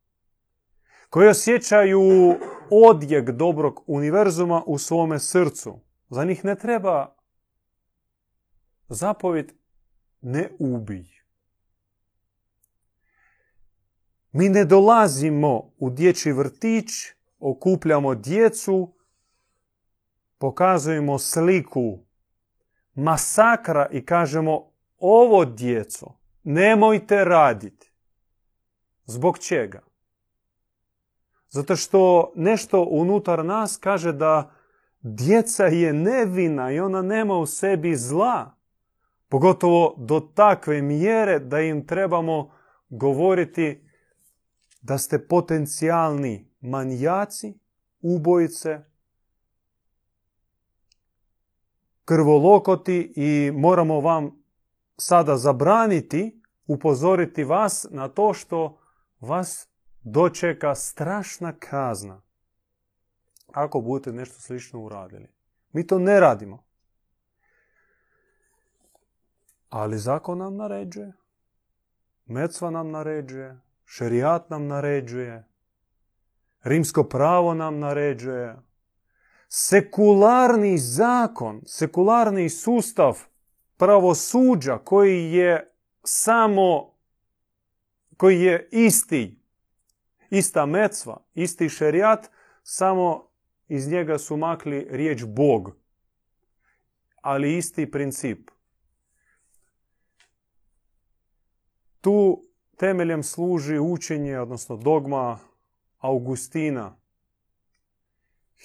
Koji 1.10 1.28
osjećaju 1.28 2.00
odjek 2.70 3.30
dobrog 3.30 3.84
univerzuma 3.87 4.62
u 4.66 4.78
svome 4.78 5.18
srcu. 5.18 5.80
Za 6.08 6.25
njih 6.25 6.44
ne 6.44 6.54
treba 6.54 7.16
zapovjed 8.88 9.52
ne 10.20 10.50
ubij. 10.58 11.06
Mi 14.32 14.49
ne 14.49 14.64
dolazimo 14.64 15.72
u 15.78 15.90
dječji 15.90 16.32
vrtić, 16.32 16.90
okupljamo 17.38 18.14
djecu, 18.14 18.94
pokazujemo 20.38 21.18
sliku 21.18 21.99
masakra 22.94 23.88
i 23.92 24.04
kažemo 24.06 24.72
ovo 24.99 25.44
djeco 25.44 26.19
nemojte 26.42 27.25
raditi. 27.25 27.92
Zbog 29.04 29.38
čega? 29.38 29.82
Zato 31.49 31.76
što 31.76 32.32
nešto 32.37 32.82
unutar 32.82 33.44
nas 33.44 33.76
kaže 33.76 34.12
da 34.12 34.50
djeca 35.00 35.64
je 35.64 35.92
nevina 35.92 36.73
i 36.73 36.80
ona 36.80 37.02
nema 37.02 37.35
u 37.38 37.47
sebi 37.47 37.97
zla. 37.97 38.54
Pogotovo 39.28 39.94
do 39.99 40.20
takve 40.20 40.82
mjere 40.82 41.38
da 41.38 41.61
im 41.61 41.87
trebamo 41.87 42.50
govoriti 42.88 43.87
da 44.82 44.99
ste 44.99 45.26
potencijalni 45.26 46.50
manjaci, 46.61 47.54
ubojice, 48.00 48.80
krvolokoti 52.04 53.12
i 53.16 53.52
moramo 53.54 54.00
vam 54.00 54.39
sada 55.00 55.37
zabraniti, 55.37 56.42
upozoriti 56.66 57.44
vas 57.44 57.87
na 57.90 58.09
to 58.09 58.35
što 58.35 58.79
vas 59.20 59.68
dočeka 60.03 60.74
strašna 60.74 61.53
kazna 61.59 62.22
ako 63.53 63.81
budete 63.81 64.12
nešto 64.12 64.40
slično 64.40 64.81
uradili. 64.81 65.29
Mi 65.72 65.87
to 65.87 65.98
ne 65.98 66.20
radimo. 66.20 66.64
Ali 69.68 69.98
zakon 69.98 70.38
nam 70.38 70.57
naređuje. 70.57 71.12
Mecva 72.27 72.70
nam 72.70 72.90
naređuje. 72.90 73.61
Šerijat 73.85 74.51
nam 74.51 74.66
naređuje. 74.66 75.44
Rimsko 76.62 77.05
pravo 77.05 77.55
nam 77.55 77.79
naređuje. 77.79 78.57
Sekularni 79.48 80.79
zakon, 80.79 81.62
sekularni 81.66 82.48
sustav 82.48 83.30
pravosuđa 83.81 84.79
koji 84.79 85.33
je 85.33 85.73
samo, 86.05 86.95
koji 88.16 88.40
je 88.40 88.69
isti, 88.73 89.40
ista 90.31 90.66
mecva, 90.66 91.25
isti 91.35 91.69
šerijat, 91.69 92.31
samo 92.62 93.29
iz 93.69 93.88
njega 93.88 94.19
su 94.19 94.37
makli 94.37 94.87
riječ 94.90 95.25
Bog. 95.25 95.77
Ali 97.23 97.57
isti 97.57 97.90
princip. 97.90 98.51
Tu 102.01 102.45
temeljem 102.77 103.23
služi 103.23 103.79
učenje, 103.79 104.38
odnosno 104.38 104.77
dogma 104.77 105.38
Augustina 105.99 106.97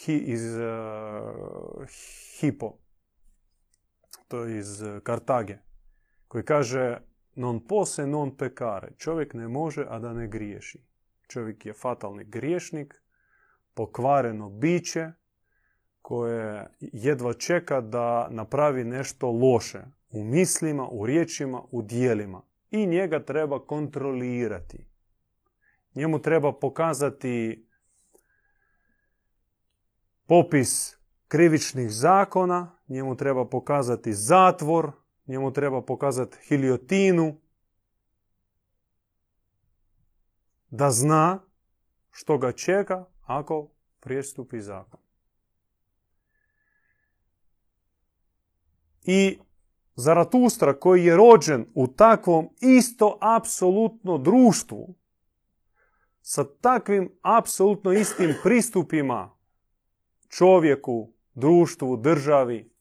iz 0.07 0.55
uh, 0.55 1.87
Hipo, 2.39 2.84
to 4.27 4.45
iz 4.45 4.83
Kartage, 5.03 5.57
koji 6.27 6.43
kaže 6.43 6.99
non 7.35 7.67
pose 7.67 8.07
non 8.07 8.37
pekare. 8.37 8.91
Čovjek 8.97 9.33
ne 9.33 9.47
može, 9.47 9.85
a 9.89 9.99
da 9.99 10.13
ne 10.13 10.27
griješi. 10.27 10.79
Čovjek 11.27 11.65
je 11.65 11.73
fatalni 11.73 12.23
griješnik, 12.23 13.01
pokvareno 13.73 14.49
biće 14.49 15.11
koje 16.01 16.67
jedva 16.79 17.33
čeka 17.33 17.81
da 17.81 18.27
napravi 18.31 18.83
nešto 18.83 19.31
loše 19.31 19.81
u 20.11 20.23
mislima, 20.23 20.87
u 20.91 21.05
riječima, 21.05 21.61
u 21.71 21.81
dijelima 21.81 22.41
i 22.71 22.85
njega 22.85 23.23
treba 23.23 23.65
kontrolirati. 23.65 24.87
Njemu 25.95 26.21
treba 26.21 26.53
pokazati 26.53 27.67
popis 30.25 30.97
krivičnih 31.35 31.91
zakona, 31.91 32.71
njemu 32.87 33.15
treba 33.15 33.45
pokazati 33.45 34.13
zatvor, 34.13 34.91
njemu 35.27 35.53
treba 35.53 35.81
pokazati 35.81 36.37
hiljotinu, 36.47 37.37
da 40.69 40.91
zna 40.91 41.39
što 42.11 42.37
ga 42.37 42.51
čeka 42.51 43.05
ako 43.25 43.69
prijestupi 43.99 44.61
zakon. 44.61 44.99
I 49.03 49.39
Zaratustra 49.95 50.79
koji 50.79 51.05
je 51.05 51.17
rođen 51.17 51.65
u 51.73 51.87
takvom 51.87 52.49
isto 52.61 53.17
apsolutno 53.21 54.17
društvu, 54.17 54.95
sa 56.21 56.45
takvim 56.61 57.11
apsolutno 57.21 57.91
istim 57.91 58.33
pristupima 58.43 59.35
čovjeku, 60.29 61.14
društvu, 61.35 61.97
državi, 61.97 62.71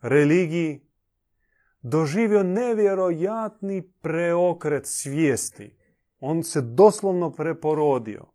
religiji, 0.00 0.86
doživio 1.82 2.42
nevjerojatni 2.42 3.92
preokret 4.00 4.86
svijesti. 4.86 5.76
On 6.20 6.42
se 6.42 6.60
doslovno 6.60 7.32
preporodio. 7.32 8.26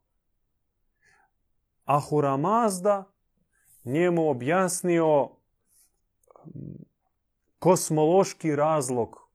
Ahura 1.86 2.38
Mazda 2.38 3.04
njemu 3.84 4.30
objasnio 4.30 5.30
kosmološki 7.60 8.56
razlog 8.56 9.30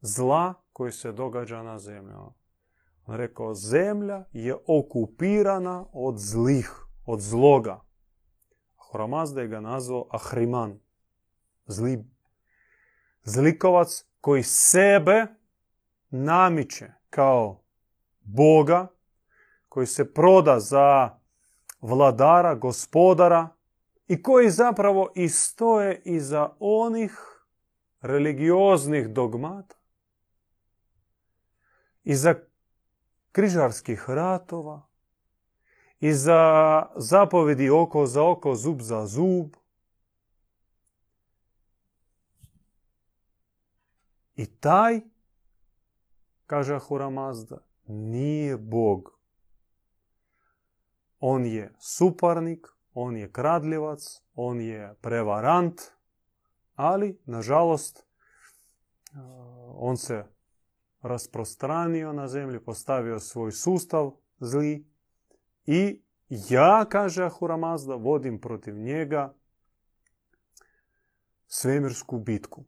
zla 0.00 0.54
koji 0.72 0.92
se 0.92 1.12
događa 1.12 1.62
na 1.62 1.78
zemlji. 1.78 2.14
On 2.14 2.32
rekao, 3.16 3.54
zemlja 3.54 4.24
je 4.32 4.56
okupirana 4.66 5.86
od 5.92 6.18
zlih, 6.18 6.70
od 7.06 7.20
zloga. 7.20 7.80
Horamazda 8.92 9.40
je 9.40 9.48
ga 9.48 9.60
nazvao 9.60 10.08
Ahriman, 10.10 10.78
zli, 11.66 12.04
zlikovac 13.24 14.04
koji 14.20 14.42
sebe 14.42 15.26
namiče 16.10 16.92
kao 17.10 17.62
Boga, 18.20 18.86
koji 19.68 19.86
se 19.86 20.12
proda 20.12 20.60
za 20.60 21.18
vladara, 21.80 22.54
gospodara, 22.54 23.48
i 24.08 24.22
koji 24.22 24.50
zapravo 24.50 25.12
i 25.14 25.28
stoje 25.28 26.02
iza 26.04 26.50
onih 26.58 27.18
religioznih 28.00 29.08
dogmata, 29.08 29.76
iza 32.04 32.34
križarskih 33.32 34.04
ratova, 34.10 34.91
i 36.02 36.12
za 36.12 36.82
zapovedi 36.96 37.70
oko 37.70 38.06
za 38.06 38.22
oko, 38.22 38.54
zub 38.54 38.80
za 38.80 39.06
zub. 39.06 39.46
I 44.36 44.46
taj, 44.46 45.00
kaže 46.46 46.74
Ahura 46.74 47.10
Mazda, 47.10 47.58
nije 47.86 48.56
Bog. 48.56 49.18
On 51.20 51.46
je 51.46 51.74
suparnik, 51.78 52.66
on 52.94 53.16
je 53.16 53.32
kradljivac, 53.32 54.22
on 54.34 54.60
je 54.60 54.94
prevarant, 55.00 55.80
ali, 56.74 57.18
nažalost, 57.24 58.06
on 59.74 59.96
se 59.96 60.24
rasprostranio 61.02 62.12
na 62.12 62.28
zemlji, 62.28 62.64
postavio 62.64 63.20
svoj 63.20 63.52
sustav 63.52 64.10
zli 64.40 64.91
i 65.66 66.02
ja, 66.28 66.84
kaže 66.88 67.24
Ahura 67.24 67.56
Mazda, 67.56 67.94
vodim 67.94 68.40
protiv 68.40 68.78
njega 68.78 69.34
svemirsku 71.46 72.18
bitku. 72.18 72.64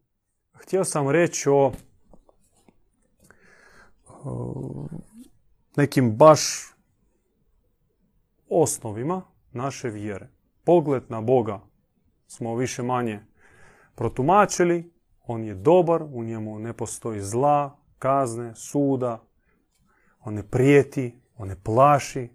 Htio 0.52 0.85
sam 0.85 1.09
reći 1.09 1.48
o, 1.50 1.72
nekim 5.76 6.16
baš 6.16 6.40
osnovima 8.48 9.22
naše 9.52 9.88
vjere. 9.88 10.28
Pogled 10.64 11.02
na 11.09 11.20
Boga 11.20 11.61
smo 12.26 12.57
više 12.57 12.83
manje 12.83 13.20
protumačili. 13.94 14.92
On 15.26 15.44
je 15.44 15.54
dobar, 15.54 16.02
u 16.02 16.24
njemu 16.24 16.59
ne 16.59 16.72
postoji 16.72 17.20
zla, 17.20 17.78
kazne, 17.98 18.54
suda. 18.54 19.24
On 20.20 20.35
ne 20.35 20.48
prijeti, 20.48 21.20
on 21.37 21.48
ne 21.48 21.57
plaši. 21.62 22.28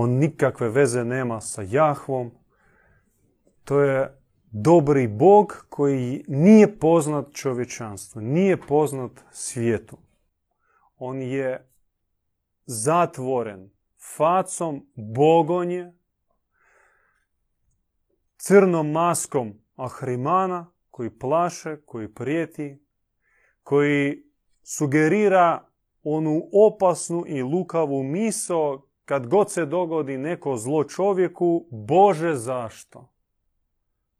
On 0.00 0.10
nikakve 0.10 0.68
veze 0.68 1.04
nema 1.04 1.40
sa 1.40 1.62
Jahvom. 1.62 2.30
To 3.64 3.80
je 3.80 4.20
dobri 4.50 5.08
Bog 5.08 5.66
koji 5.68 6.24
nije 6.28 6.78
poznat 6.78 7.32
čovječanstvu, 7.32 8.20
nije 8.20 8.60
poznat 8.60 9.10
svijetu. 9.30 9.98
On 10.98 11.22
je 11.22 11.70
zatvoren 12.66 13.70
facom 14.16 14.86
bogonje, 14.94 15.92
crnom 18.36 18.90
maskom 18.90 19.54
ahrimana 19.76 20.72
koji 20.90 21.10
plaše, 21.10 21.76
koji 21.86 22.14
prijeti, 22.14 22.82
koji 23.62 24.22
sugerira 24.62 25.68
onu 26.02 26.42
opasnu 26.52 27.24
i 27.26 27.42
lukavu 27.42 28.02
misao 28.02 28.87
kad 29.08 29.26
god 29.26 29.52
se 29.52 29.66
dogodi 29.66 30.18
neko 30.18 30.56
zlo 30.56 30.84
čovjeku, 30.84 31.66
Bože 31.70 32.34
zašto? 32.34 33.12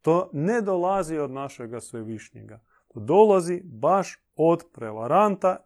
To 0.01 0.29
ne 0.33 0.61
dolazi 0.61 1.17
od 1.17 1.31
našega 1.31 1.81
svevišnjega. 1.81 2.59
To 2.87 2.99
dolazi 2.99 3.61
baš 3.63 4.17
od 4.35 4.63
prevaranta 4.73 5.65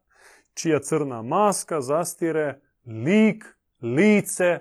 čija 0.54 0.80
crna 0.80 1.22
maska 1.22 1.82
zastire 1.82 2.62
lik, 2.86 3.46
lice, 3.82 4.60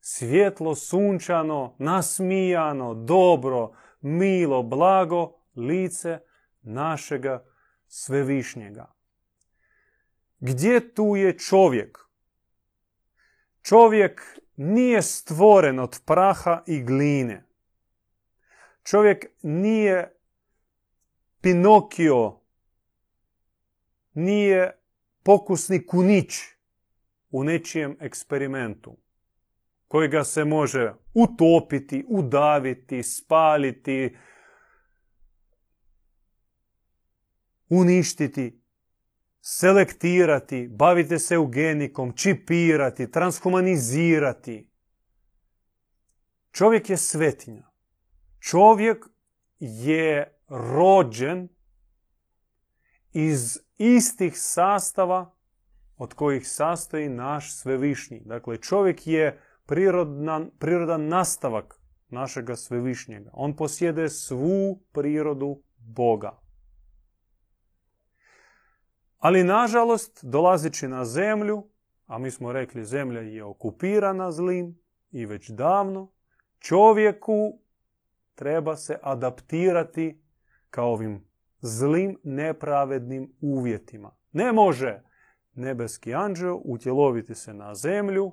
svjetlo, 0.00 0.74
sunčano, 0.74 1.74
nasmijano, 1.78 2.94
dobro, 2.94 3.72
milo, 4.00 4.62
blago 4.62 5.32
lice 5.56 6.18
našega 6.62 7.44
svevišnjega. 7.86 8.92
Gdje 10.40 10.94
tu 10.94 11.16
je 11.16 11.38
čovjek? 11.38 12.11
Čovjek 13.62 14.40
nije 14.56 15.02
stvoren 15.02 15.78
od 15.78 16.00
praha 16.04 16.62
i 16.66 16.82
gline. 16.82 17.44
Čovjek 18.82 19.26
nije 19.42 20.18
Pinokio, 21.40 22.40
nije 24.14 24.70
pokusni 25.22 25.86
kunić 25.86 26.34
u 27.30 27.44
nečijem 27.44 27.96
eksperimentu 28.00 28.96
kojega 29.88 30.24
se 30.24 30.44
može 30.44 30.92
utopiti, 31.14 32.04
udaviti, 32.08 33.02
spaliti, 33.02 34.16
uništiti, 37.68 38.61
selektirati, 39.42 40.68
bavite 40.68 41.18
se 41.18 41.34
eugenikom, 41.34 42.12
čipirati, 42.16 43.10
transhumanizirati. 43.10 44.70
Čovjek 46.52 46.90
je 46.90 46.96
svetinja. 46.96 47.70
Čovjek 48.40 49.06
je 49.58 50.38
rođen 50.48 51.48
iz 53.12 53.58
istih 53.78 54.32
sastava 54.36 55.34
od 55.96 56.14
kojih 56.14 56.48
sastoji 56.48 57.08
naš 57.08 57.56
svevišnji. 57.56 58.22
Dakle, 58.24 58.56
čovjek 58.56 59.06
je 59.06 59.40
prirodan, 59.66 60.50
prirodan 60.58 61.08
nastavak 61.08 61.80
našega 62.08 62.56
svevišnjega. 62.56 63.30
On 63.32 63.56
posjede 63.56 64.08
svu 64.08 64.82
prirodu 64.92 65.62
Boga. 65.76 66.41
Ali, 69.22 69.44
nažalost, 69.44 70.24
dolazeći 70.24 70.88
na 70.88 71.04
zemlju, 71.04 71.62
a 72.06 72.18
mi 72.18 72.30
smo 72.30 72.52
rekli 72.52 72.84
zemlja 72.84 73.20
je 73.20 73.44
okupirana 73.44 74.32
zlim 74.32 74.78
i 75.10 75.26
već 75.26 75.50
davno, 75.50 76.12
čovjeku 76.58 77.58
treba 78.34 78.76
se 78.76 78.98
adaptirati 79.02 80.22
ka 80.70 80.82
ovim 80.82 81.24
zlim, 81.60 82.18
nepravednim 82.22 83.32
uvjetima. 83.40 84.16
Ne 84.32 84.52
može 84.52 85.02
nebeski 85.54 86.14
anđeo 86.14 86.60
utjeloviti 86.64 87.34
se 87.34 87.54
na 87.54 87.74
zemlju 87.74 88.32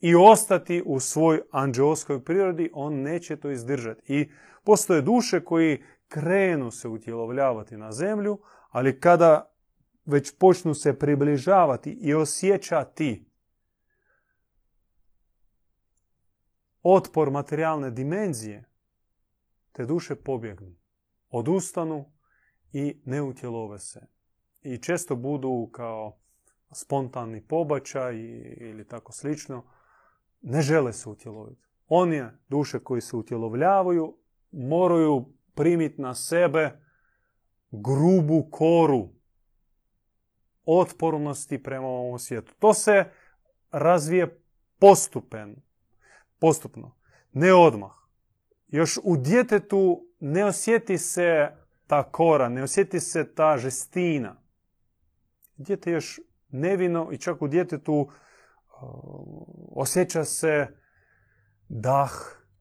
i 0.00 0.14
ostati 0.14 0.82
u 0.86 1.00
svoj 1.00 1.42
anđeoskoj 1.50 2.24
prirodi, 2.24 2.70
on 2.72 2.94
neće 2.94 3.36
to 3.36 3.50
izdržati. 3.50 4.02
I 4.14 4.30
postoje 4.64 5.02
duše 5.02 5.44
koji 5.44 5.82
krenu 6.08 6.70
se 6.70 6.88
utjelovljavati 6.88 7.76
na 7.76 7.92
zemlju, 7.92 8.38
ali 8.70 9.00
kada 9.00 9.55
već 10.06 10.38
počnu 10.38 10.74
se 10.74 10.98
približavati 10.98 11.90
i 11.90 12.14
osjećati 12.14 13.30
otpor 16.82 17.30
materijalne 17.30 17.90
dimenzije, 17.90 18.64
te 19.72 19.86
duše 19.86 20.14
pobjegnu, 20.14 20.74
odustanu 21.30 22.12
i 22.72 23.00
ne 23.04 23.22
utjelove 23.22 23.78
se. 23.78 24.06
I 24.62 24.78
često 24.78 25.16
budu 25.16 25.70
kao 25.72 26.18
spontani 26.72 27.46
pobačaj 27.46 28.16
ili 28.60 28.86
tako 28.88 29.12
slično, 29.12 29.64
ne 30.40 30.62
žele 30.62 30.92
se 30.92 31.08
utjeloviti. 31.08 31.66
Oni 31.88 32.24
duše 32.48 32.78
koji 32.78 33.00
se 33.00 33.16
utjelovljavaju 33.16 34.18
moraju 34.50 35.26
primiti 35.54 36.02
na 36.02 36.14
sebe 36.14 36.80
grubu 37.70 38.48
koru 38.50 39.15
otpornosti 40.66 41.62
prema 41.62 41.86
ovom 41.86 42.18
svijetu. 42.18 42.54
To 42.58 42.74
se 42.74 43.04
razvije 43.70 44.40
postupen, 44.78 45.56
postupno, 46.38 46.96
ne 47.32 47.52
odmah. 47.52 47.92
Još 48.68 48.98
u 49.04 49.16
djetetu 49.16 50.08
ne 50.20 50.44
osjeti 50.44 50.98
se 50.98 51.50
ta 51.86 52.10
kora, 52.10 52.48
ne 52.48 52.62
osjeti 52.62 53.00
se 53.00 53.34
ta 53.34 53.56
žestina. 53.56 54.42
Dijete 55.56 55.90
još 55.90 56.20
nevino 56.48 57.08
i 57.12 57.18
čak 57.18 57.42
u 57.42 57.48
djetetu 57.48 57.94
uh, 57.94 58.08
osjeća 59.70 60.24
se 60.24 60.66
dah 61.68 62.10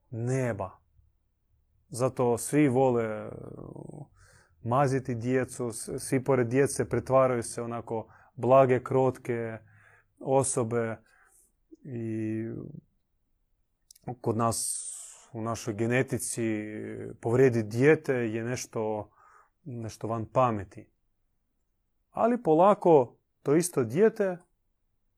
neba. 0.10 0.72
Zato 1.89 2.38
svi 2.38 2.68
vole 2.68 3.28
uh, 3.28 4.08
maziti 4.65 5.15
djecu, 5.15 5.71
svi 5.97 6.23
pored 6.23 6.47
djece 6.47 6.89
pretvaraju 6.89 7.43
se 7.43 7.62
onako 7.62 8.08
blage, 8.36 8.84
krotke 8.84 9.58
osobe 10.19 10.97
i 11.84 12.43
kod 14.21 14.38
nas 14.38 14.91
u 15.34 15.41
našoj 15.41 15.73
genetici 15.73 16.65
povrijediti 17.21 17.67
dijete 17.78 18.13
je 18.13 18.43
nešto, 18.43 19.10
nešto 19.63 20.08
van 20.08 20.25
pameti. 20.25 20.88
Ali 22.12 22.43
polako 22.43 23.15
to 23.43 23.56
isto 23.56 23.84
dijete 23.84 24.38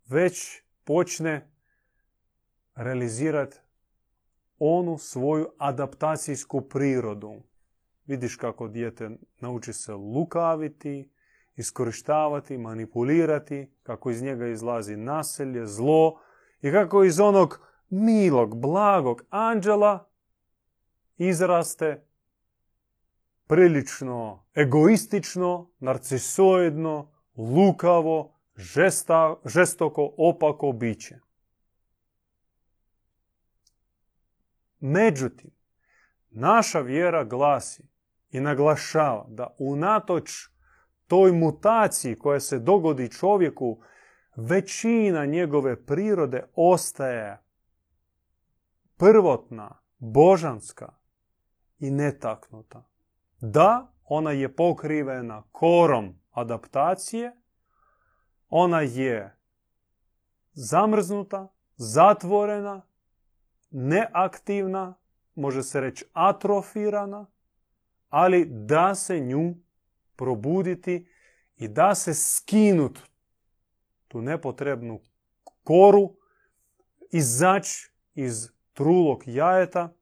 već 0.08 0.62
počne 0.84 1.52
realizirati 2.76 3.58
onu 4.60 4.98
svoju 4.98 5.50
adaptacijsku 5.58 6.62
prirodu. 6.62 7.36
Vidiš 8.08 8.36
kako 8.36 8.68
dijete 8.68 9.10
nauči 9.40 9.74
se 9.74 9.94
lukaviti, 9.94 11.10
iskorištavati, 11.56 12.58
manipulirati, 12.58 13.72
kako 13.84 14.10
iz 14.10 14.22
njega 14.22 14.48
izlazi 14.48 14.98
naselje, 14.98 15.66
zlo 15.66 16.20
i 16.62 16.72
kako 16.72 17.04
iz 17.04 17.20
onog 17.20 17.60
milog, 17.90 18.62
blagog 18.62 19.22
anđela 19.30 20.10
izraste 21.18 22.06
prilično 23.48 24.46
egoistično, 24.56 25.72
narcisoidno, 25.80 27.12
lukavo, 27.38 28.34
žesta, 28.56 29.36
žestoko, 29.46 30.14
opako 30.18 30.72
biće. 30.72 31.20
Međutim, 34.80 35.52
naša 36.30 36.80
vjera 36.80 37.24
glasi 37.24 37.97
i 38.32 38.40
naglašava 38.40 39.26
da 39.30 39.56
unatoč 39.60 40.32
toj 41.08 41.32
mutaciji 41.32 42.16
koja 42.16 42.40
se 42.40 42.60
dogodi 42.60 43.12
čovjeku, 43.12 43.82
većina 44.36 45.26
njegove 45.26 45.86
prirode 45.86 46.44
ostaje 46.56 47.42
prvotna, 48.98 49.80
božanska 49.98 50.94
i 51.80 51.92
netaknuta. 51.92 52.84
Da, 53.40 53.94
ona 54.04 54.32
je 54.32 54.56
pokrivena 54.56 55.44
korom 55.52 56.20
adaptacije, 56.32 57.32
ona 58.50 58.82
je 58.82 59.38
zamrznuta, 60.54 61.48
zatvorena, 61.76 62.82
neaktivna, 63.72 64.94
može 65.36 65.64
se 65.64 65.82
reći 65.82 66.06
atrofirana, 66.14 67.26
ali 68.10 68.46
da 68.46 68.96
se 68.96 69.20
nju 69.20 69.56
probuditi 70.16 71.08
i 71.58 71.68
da 71.68 71.96
se 71.96 72.14
skinut 72.14 73.00
tu 74.08 74.22
nepotrebnu 74.22 75.00
koru, 75.64 76.16
izaći 77.12 77.92
iz 78.14 78.50
trulog 78.74 79.24
jajeta, 79.26 79.94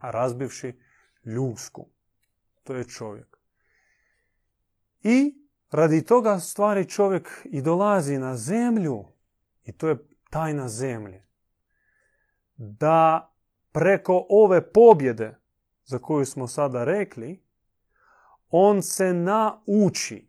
razbivši 0.00 0.80
ljudsku. 1.24 1.88
To 2.64 2.74
je 2.74 2.84
čovjek. 2.84 3.38
I 5.02 5.34
radi 5.70 6.04
toga 6.04 6.38
stvari 6.38 6.88
čovjek 6.88 7.28
i 7.44 7.62
dolazi 7.62 8.18
na 8.18 8.36
zemlju, 8.36 9.04
i 9.64 9.72
to 9.72 9.88
je 9.88 9.96
tajna 10.30 10.68
zemlje, 10.68 11.24
da 12.56 13.32
preko 13.72 14.26
ove 14.28 14.72
pobjede 14.72 15.37
za 15.88 15.98
koju 15.98 16.26
smo 16.26 16.46
sada 16.46 16.84
rekli, 16.84 17.42
on 18.50 18.82
se 18.82 19.12
nauči 19.14 20.28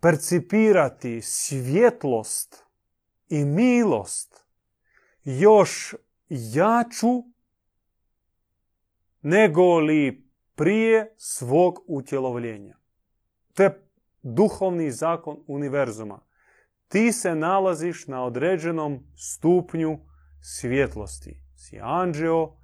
percipirati 0.00 1.20
svjetlost 1.22 2.64
i 3.28 3.44
milost 3.44 4.44
još 5.24 5.94
jaču 6.28 7.22
nego 9.22 9.78
li 9.78 10.28
prije 10.54 11.14
svog 11.16 11.78
utjelovljenja. 11.86 12.78
To 13.54 13.62
je 13.62 13.90
duhovni 14.22 14.90
zakon 14.90 15.44
univerzuma. 15.46 16.20
Ti 16.88 17.12
se 17.12 17.34
nalaziš 17.34 18.06
na 18.06 18.24
određenom 18.24 19.06
stupnju 19.16 20.07
svjetlosti. 20.40 21.40
Si 21.56 21.78
anđeo, 21.82 22.56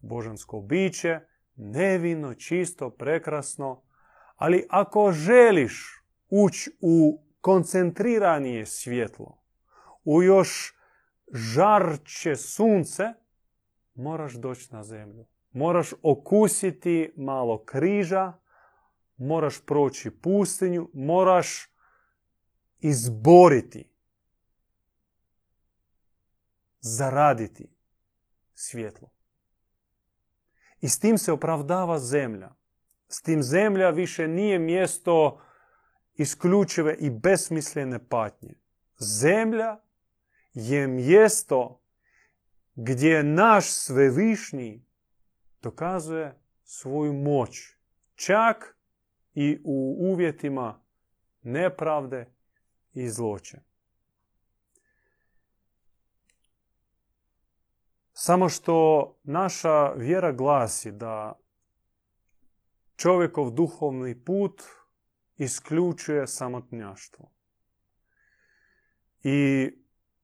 božansko 0.00 0.60
biće, 0.60 1.20
nevino, 1.56 2.34
čisto, 2.34 2.90
prekrasno. 2.90 3.82
Ali 4.36 4.66
ako 4.70 5.12
želiš 5.12 6.02
ući 6.28 6.70
u 6.80 7.22
koncentriranije 7.40 8.66
svjetlo, 8.66 9.42
u 10.04 10.22
još 10.22 10.74
žarće 11.32 12.36
sunce, 12.36 13.02
moraš 13.94 14.32
doći 14.34 14.74
na 14.74 14.84
zemlju. 14.84 15.26
Moraš 15.52 15.92
okusiti 16.02 17.12
malo 17.16 17.64
križa, 17.64 18.32
moraš 19.16 19.60
proći 19.66 20.10
pustinju, 20.10 20.90
moraš 20.94 21.72
izboriti, 22.78 23.95
zaraditi 26.80 27.68
svjetlo. 28.54 29.10
I 30.80 30.88
s 30.88 30.98
tim 30.98 31.18
se 31.18 31.32
opravdava 31.32 31.98
zemlja. 31.98 32.54
S 33.08 33.22
tim 33.22 33.42
zemlja 33.42 33.90
više 33.90 34.28
nije 34.28 34.58
mjesto 34.58 35.40
isključive 36.14 36.96
i 36.98 37.10
besmislene 37.10 38.08
patnje. 38.08 38.54
Zemlja 38.98 39.78
je 40.54 40.86
mjesto 40.86 41.80
gdje 42.74 43.22
naš 43.22 43.70
svevišnji 43.70 44.84
dokazuje 45.62 46.40
svoju 46.64 47.12
moć. 47.12 47.76
Čak 48.14 48.76
i 49.34 49.60
u 49.64 49.96
uvjetima 50.00 50.80
nepravde 51.42 52.32
i 52.92 53.08
zloće. 53.08 53.65
Samo 58.26 58.48
što 58.48 59.14
naša 59.22 59.92
vjera 59.92 60.32
glasi 60.32 60.92
da 60.92 61.38
čovjekov 62.96 63.50
duhovni 63.50 64.24
put 64.24 64.62
isključuje 65.36 66.26
samotnjaštvo. 66.26 67.30
I 69.22 69.70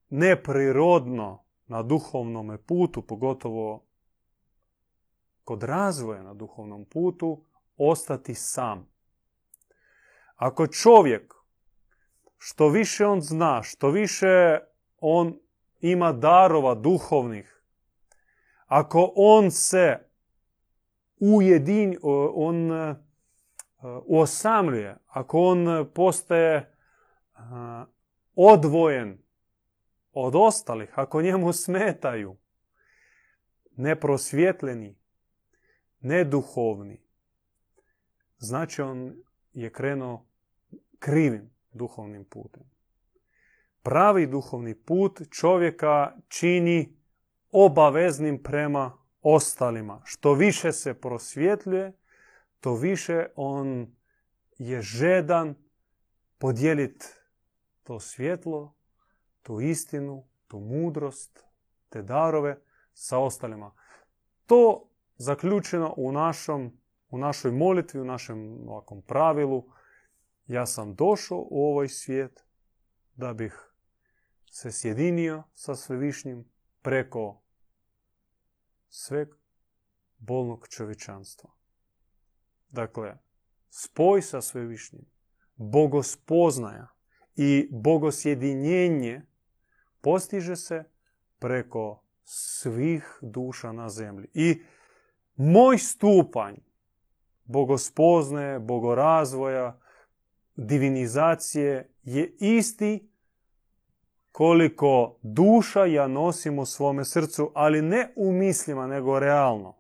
neprirodno 0.09 1.45
na 1.67 1.83
duhovnom 1.83 2.59
putu, 2.67 3.03
pogotovo 3.03 3.87
kod 5.45 5.63
razvoja 5.63 6.23
na 6.23 6.35
duhovnom 6.35 6.85
putu, 6.85 7.45
ostati 7.77 8.35
sam. 8.35 8.89
Ako 10.37 10.67
čovjek, 10.67 11.35
što 12.39 12.69
više 12.69 13.07
on 13.07 13.21
zna, 13.21 13.63
što 13.63 13.91
više 13.91 14.59
on 15.01 15.39
ima 15.81 16.13
darova 16.13 16.75
duhovnih, 16.75 17.52
ako 18.73 19.13
on 19.17 19.51
se 19.51 19.99
ujedin, 21.21 21.99
on 22.35 22.71
uosamljuje, 24.05 24.97
ako 25.07 25.41
on 25.41 25.91
postaje 25.95 26.77
odvojen 28.35 29.19
od 30.13 30.35
ostalih, 30.37 30.99
ako 30.99 31.23
njemu 31.23 31.53
smetaju 31.53 32.37
neprosvjetljeni, 33.77 34.99
neduhovni, 36.01 37.03
znači 38.39 38.83
on 38.83 39.15
je 39.53 39.73
krenuo 39.73 40.27
krivim 40.99 41.51
duhovnim 41.73 42.25
putem. 42.25 42.63
Pravi 43.83 44.27
duhovni 44.27 44.75
put 44.75 45.21
čovjeka 45.31 46.17
čini 46.29 47.02
obaveznim 47.53 48.43
prema 48.43 48.99
ostalima. 49.23 50.01
Što 50.05 50.35
više 50.35 50.73
se 50.73 50.95
prosvjetljuje, 50.95 51.93
to 52.61 52.75
više 52.75 53.27
on 53.37 53.97
je 54.59 54.83
žedan 54.83 55.55
podijeliti 56.39 57.07
to 57.83 58.01
svjetlo, 58.01 58.75
tu 59.43 59.61
istinu, 59.61 60.29
tu 60.47 60.61
mudrost, 60.61 61.45
te 61.89 62.03
darove 62.03 62.63
sa 62.95 63.19
ostalima. 63.19 63.75
To 64.47 64.89
zaključeno 65.17 65.95
u, 65.97 66.13
našom, 66.13 66.81
u 67.11 67.19
našoj 67.19 67.53
molitvi, 67.53 68.01
u 68.01 68.05
našem 68.05 68.69
ovakvom 68.69 69.03
pravilu. 69.03 69.65
Ja 70.47 70.67
sam 70.67 70.95
došao 70.95 71.47
u 71.51 71.73
ovaj 71.73 71.89
svijet 71.89 72.45
da 73.15 73.33
bih 73.33 73.75
se 74.51 74.73
sjedinio 74.73 75.43
sa 75.55 75.77
svevišnjim 75.77 76.52
preko 76.83 77.43
sveg 78.89 79.29
bolnog 80.19 80.69
čovječanstva. 80.69 81.51
Dakle, 82.69 83.19
spoj 83.71 84.23
sa 84.23 84.41
svevišnjim, 84.41 85.05
bogospoznaja 85.57 86.89
i 87.37 87.69
bogosjedinjenje 87.73 89.23
postiže 90.01 90.57
se 90.57 90.85
preko 91.39 92.03
svih 92.25 93.19
duša 93.23 93.73
na 93.73 93.89
zemlji. 93.89 94.29
I 94.35 94.63
moj 95.37 95.79
stupanj 95.79 96.57
bogospoznaje, 97.45 98.59
bogorazvoja, 98.59 99.81
divinizacije 100.57 101.95
je 102.03 102.37
isti 102.41 103.12
koliko 104.43 105.19
duša 105.23 105.85
ja 105.85 106.09
nosim 106.09 106.59
u 106.59 106.67
svome 106.67 107.05
srcu, 107.05 107.51
ali 107.55 107.83
ne 107.83 108.13
u 108.17 108.33
mislima, 108.33 108.87
nego 108.87 109.19
realno. 109.19 109.77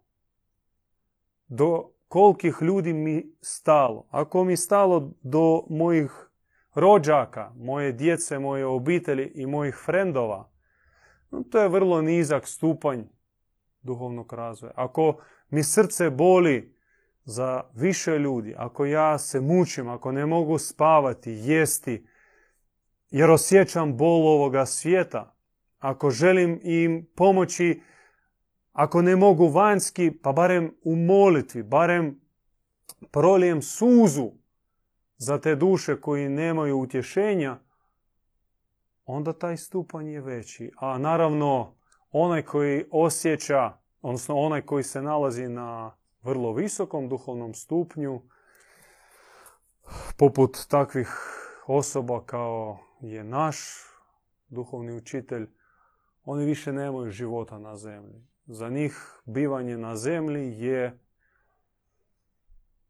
Do 1.48 1.90
kolikih 2.08 2.56
ljudi 2.60 2.92
mi 2.92 3.36
stalo. 3.40 4.06
Ako 4.10 4.44
mi 4.44 4.56
stalo 4.56 5.10
do 5.22 5.64
mojih 5.68 6.10
rođaka, 6.74 7.52
moje 7.56 7.92
djece, 7.92 8.38
moje 8.38 8.66
obitelji 8.66 9.32
i 9.34 9.46
mojih 9.46 9.74
frendova, 9.84 10.50
no, 11.30 11.42
to 11.50 11.58
je 11.58 11.68
vrlo 11.68 12.02
nizak 12.02 12.46
stupanj 12.46 13.02
duhovnog 13.80 14.32
razvoja. 14.32 14.72
Ako 14.76 15.16
mi 15.50 15.62
srce 15.62 16.10
boli 16.10 16.76
za 17.24 17.62
više 17.74 18.18
ljudi, 18.18 18.54
ako 18.56 18.84
ja 18.84 19.18
se 19.18 19.40
mučim, 19.40 19.88
ako 19.88 20.12
ne 20.12 20.26
mogu 20.26 20.58
spavati, 20.58 21.32
jesti, 21.32 22.06
jer 23.12 23.30
osjećam 23.30 23.96
bol 23.96 24.26
ovoga 24.26 24.66
svijeta, 24.66 25.34
ako 25.78 26.10
želim 26.10 26.60
im 26.62 27.10
pomoći, 27.16 27.80
ako 28.72 29.02
ne 29.02 29.16
mogu 29.16 29.48
vanjski, 29.48 30.10
pa 30.22 30.32
barem 30.32 30.76
u 30.84 30.96
molitvi, 30.96 31.62
barem 31.62 32.20
prolijem 33.10 33.62
suzu 33.62 34.30
za 35.16 35.40
te 35.40 35.54
duše 35.54 36.00
koji 36.00 36.28
nemaju 36.28 36.78
utješenja, 36.78 37.58
onda 39.04 39.32
taj 39.32 39.56
stupanj 39.56 40.08
je 40.08 40.20
veći. 40.20 40.72
A 40.76 40.98
naravno, 40.98 41.74
onaj 42.10 42.42
koji 42.42 42.84
osjeća, 42.90 43.72
odnosno 44.02 44.36
onaj 44.36 44.62
koji 44.62 44.82
se 44.82 45.02
nalazi 45.02 45.48
na 45.48 45.96
vrlo 46.22 46.52
visokom 46.52 47.08
duhovnom 47.08 47.54
stupnju, 47.54 48.22
poput 50.18 50.58
takvih 50.68 51.08
osoba 51.66 52.24
kao 52.26 52.78
je 53.02 53.24
naš 53.24 53.58
duhovni 54.48 54.92
učitelj, 54.92 55.46
oni 56.24 56.44
više 56.44 56.72
nemaju 56.72 57.10
života 57.10 57.58
na 57.58 57.76
zemlji. 57.76 58.26
Za 58.46 58.68
njih 58.68 59.22
bivanje 59.24 59.78
na 59.78 59.96
zemlji 59.96 60.60
je 60.64 60.98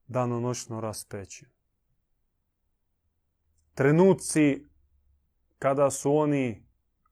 danonoćno 0.07 0.81
raspeće. 0.81 1.47
Trenuci 3.75 4.67
kada 5.59 5.91
su 5.91 6.17
oni 6.17 6.67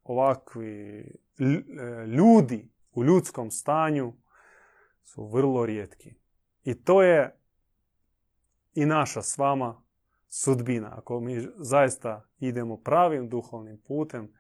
ovakvi 0.05 1.01
e, 1.01 2.07
ljudi 2.07 2.71
u 2.93 3.05
ljudskom 3.05 3.51
stanju 3.51 4.13
su 5.05 5.27
vrlo 5.27 5.67
rijetki. 5.67 6.15
I 6.65 6.85
to 6.85 7.03
je 7.03 7.37
i 8.75 8.87
naša 8.87 9.23
s 9.23 9.39
vama 9.39 9.83
sudbina. 10.31 10.95
Ako 10.99 11.21
mi 11.21 11.49
zaista 11.59 12.29
idemo 12.39 12.77
pravim 12.77 13.29
duhovnim 13.29 13.83
putem, 13.87 14.33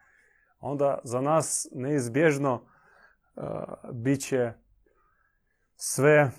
onda 0.58 0.98
za 1.04 1.20
nas 1.20 1.68
neizbježno 1.72 2.54
uh, 2.54 3.44
bit 3.92 4.20
će 4.20 4.52
sve 5.76 6.30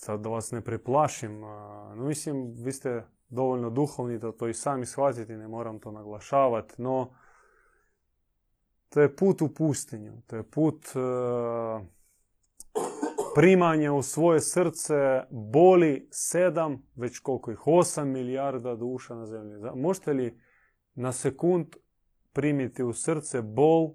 sad 0.00 0.20
da 0.20 0.28
vas 0.28 0.50
ne 0.50 0.60
preplašim, 0.60 1.40
no 1.40 2.04
mislim 2.06 2.54
vi 2.58 2.72
ste 2.72 3.04
dovoljno 3.28 3.70
duhovni 3.70 4.18
da 4.18 4.32
to 4.32 4.48
i 4.48 4.54
sami 4.54 4.86
shvatite, 4.86 5.36
ne 5.36 5.48
moram 5.48 5.80
to 5.80 5.92
naglašavati, 5.92 6.82
no 6.82 7.14
to 8.88 9.00
je 9.00 9.16
put 9.16 9.42
u 9.42 9.54
pustinju, 9.54 10.12
to 10.26 10.36
je 10.36 10.50
put 10.50 10.86
uh, 10.94 11.82
primanja 13.38 13.92
u 13.92 14.02
svoje 14.02 14.40
srce 14.40 15.22
boli 15.30 16.08
sedam, 16.10 16.82
već 16.96 17.18
koliko 17.18 17.50
ih, 17.50 17.66
osam 17.66 18.08
milijarda 18.08 18.76
duša 18.76 19.14
na 19.14 19.26
zemlji. 19.26 19.56
Možete 19.74 20.12
li 20.12 20.40
na 20.94 21.12
sekund 21.12 21.66
primiti 22.32 22.82
u 22.82 22.92
srce 22.92 23.42
bol 23.42 23.94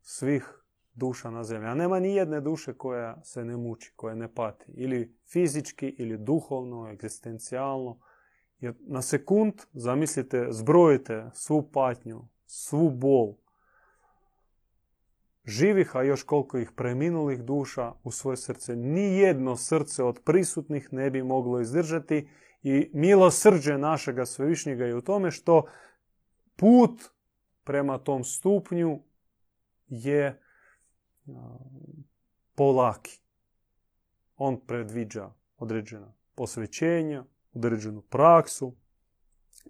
svih 0.00 0.64
duša 0.94 1.30
na 1.30 1.44
zemlji? 1.44 1.68
A 1.68 1.74
nema 1.74 2.00
ni 2.00 2.14
jedne 2.14 2.40
duše 2.40 2.74
koja 2.74 3.22
se 3.22 3.44
ne 3.44 3.56
muči, 3.56 3.92
koja 3.96 4.14
ne 4.14 4.34
pati. 4.34 4.64
Ili 4.74 5.16
fizički, 5.32 5.88
ili 5.88 6.18
duhovno, 6.18 6.90
egzistencijalno. 6.90 7.98
Jer 8.58 8.74
na 8.80 9.02
sekund, 9.02 9.54
zamislite, 9.72 10.46
zbrojite 10.50 11.30
svu 11.32 11.70
patnju, 11.72 12.28
svu 12.46 12.90
bol, 12.90 13.34
živih, 15.46 15.96
a 15.96 16.02
još 16.02 16.22
koliko 16.22 16.58
ih 16.58 16.70
preminulih 16.76 17.42
duša 17.42 17.92
u 18.02 18.10
svoje 18.10 18.36
srce. 18.36 18.76
Nijedno 18.76 19.56
srce 19.56 20.02
od 20.02 20.20
prisutnih 20.24 20.92
ne 20.92 21.10
bi 21.10 21.22
moglo 21.22 21.60
izdržati 21.60 22.28
i 22.62 22.90
milosrđe 22.92 23.78
našega 23.78 24.26
svevišnjega 24.26 24.84
je 24.84 24.94
u 24.94 25.00
tome 25.00 25.30
što 25.30 25.66
put 26.56 27.02
prema 27.64 27.98
tom 27.98 28.24
stupnju 28.24 29.02
je 29.88 30.40
polaki. 32.54 33.20
On 34.36 34.60
predviđa 34.66 35.30
određena 35.58 36.14
posvećenja, 36.34 37.24
određenu 37.52 38.02
praksu, 38.02 38.74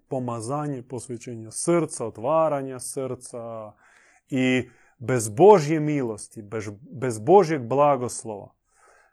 pomazanje, 0.08 0.82
posvećenja 0.82 1.50
srca, 1.50 2.06
otvaranja 2.06 2.80
srca 2.80 3.72
i 4.28 4.68
bez 4.98 5.28
Božje 5.28 5.80
milosti, 5.80 6.42
bez, 6.42 6.68
bez 6.80 7.18
Božjeg 7.18 7.62
blagoslova, 7.62 8.54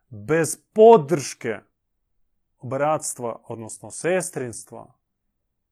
bez 0.09 0.57
podrške 0.73 1.59
bratstva, 2.63 3.41
odnosno 3.47 3.91
sestrinstva, 3.91 4.93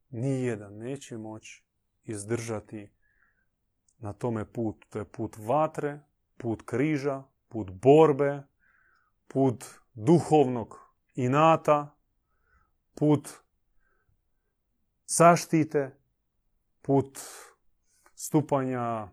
nijedan 0.10 0.78
neće 0.78 1.17
moći 1.17 1.63
izdržati 2.04 2.91
na 3.97 4.13
tome 4.13 4.45
put. 4.45 4.86
To 4.89 5.00
je 5.00 5.06
put 5.06 5.38
vatre, 5.38 6.00
put 6.38 6.62
križa, 6.65 7.24
put 7.47 7.71
borbe, 7.71 8.43
put 9.28 9.65
duhovnog 9.93 10.80
inata, 11.15 11.95
put 12.95 13.30
zaštite, 15.08 15.97
put 16.82 17.19
stupanja 18.15 19.10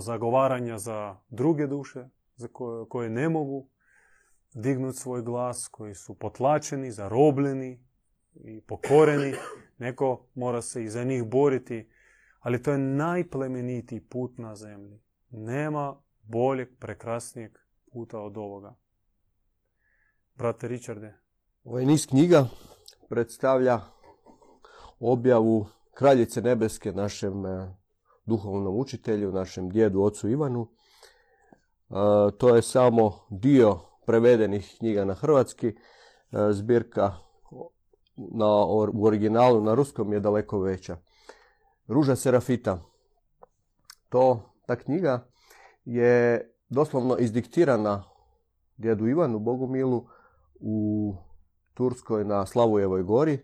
zagovaranja 0.00 0.78
za 0.78 1.16
druge 1.28 1.66
duše 1.66 2.08
za 2.36 2.48
koje, 2.48 2.88
koje 2.88 3.10
ne 3.10 3.28
mogu 3.28 3.68
dignuti 4.54 4.98
svoj 4.98 5.22
glas, 5.22 5.68
koji 5.68 5.94
su 5.94 6.14
potlačeni, 6.14 6.90
zarobljeni 6.90 7.84
i 8.34 8.60
pokoreni. 8.60 9.34
Neko 9.78 10.26
mora 10.34 10.62
se 10.62 10.84
i 10.84 10.88
za 10.88 11.04
njih 11.04 11.24
boriti, 11.24 11.90
ali 12.40 12.62
to 12.62 12.72
je 12.72 12.78
najplemenitiji 12.78 14.00
put 14.00 14.38
na 14.38 14.56
zemlji. 14.56 15.00
Nema 15.30 15.96
boljeg, 16.22 16.68
prekrasnijeg 16.78 17.58
puta 17.92 18.20
od 18.20 18.36
ovoga. 18.36 18.74
Brate 20.34 20.68
Richarde. 20.68 21.14
Ovaj 21.64 21.84
niz 21.84 22.06
knjiga 22.06 22.46
predstavlja 23.08 23.80
objavu 25.00 25.66
Kraljice 25.94 26.42
Nebeske 26.42 26.92
našem 26.92 27.46
eh, 27.46 27.74
duhovnom 28.26 28.76
učitelju, 28.76 29.32
našem 29.32 29.70
djedu, 29.70 30.02
ocu 30.02 30.28
Ivanu. 30.28 30.68
E, 31.90 31.94
to 32.38 32.56
je 32.56 32.62
samo 32.62 33.12
dio 33.30 33.78
prevedenih 34.06 34.74
knjiga 34.78 35.04
na 35.04 35.14
hrvatski. 35.14 35.66
E, 35.68 35.74
zbirka 36.50 37.12
na, 38.16 38.46
u 38.92 39.04
originalu 39.04 39.60
na 39.60 39.74
ruskom 39.74 40.12
je 40.12 40.20
daleko 40.20 40.58
veća. 40.58 40.96
Ruža 41.86 42.16
Serafita. 42.16 42.78
To, 44.08 44.40
ta 44.66 44.76
knjiga 44.76 45.26
je 45.84 46.50
doslovno 46.68 47.16
izdiktirana 47.18 48.04
djedu 48.76 49.08
Ivanu 49.08 49.38
Bogumilu 49.38 50.06
u 50.60 51.14
Turskoj 51.74 52.24
na 52.24 52.46
Slavujevoj 52.46 53.02
gori. 53.02 53.38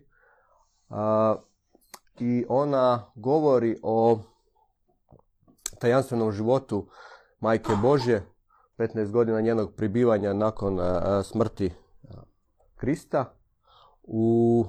I 2.19 2.45
ona 2.49 3.11
govori 3.15 3.79
o 3.83 4.19
tajanstvenom 5.81 6.31
životu 6.31 6.87
Majke 7.39 7.71
Božje, 7.81 8.23
15 8.77 9.11
godina 9.11 9.41
njenog 9.41 9.73
pribivanja 9.75 10.33
nakon 10.33 10.79
smrti 11.23 11.71
Krista 12.75 13.33
u 14.03 14.65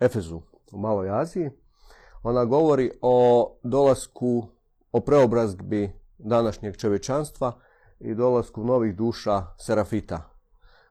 Efezu, 0.00 0.40
u 0.72 0.78
Maloj 0.78 1.10
Aziji. 1.10 1.50
Ona 2.22 2.44
govori 2.44 2.90
o 3.02 3.48
dolasku, 3.62 4.46
o 4.92 5.00
preobrazbi 5.00 5.92
današnjeg 6.18 6.76
čovječanstva 6.76 7.52
i 8.00 8.14
dolasku 8.14 8.64
novih 8.64 8.96
duša 8.96 9.42
serafita, 9.58 10.30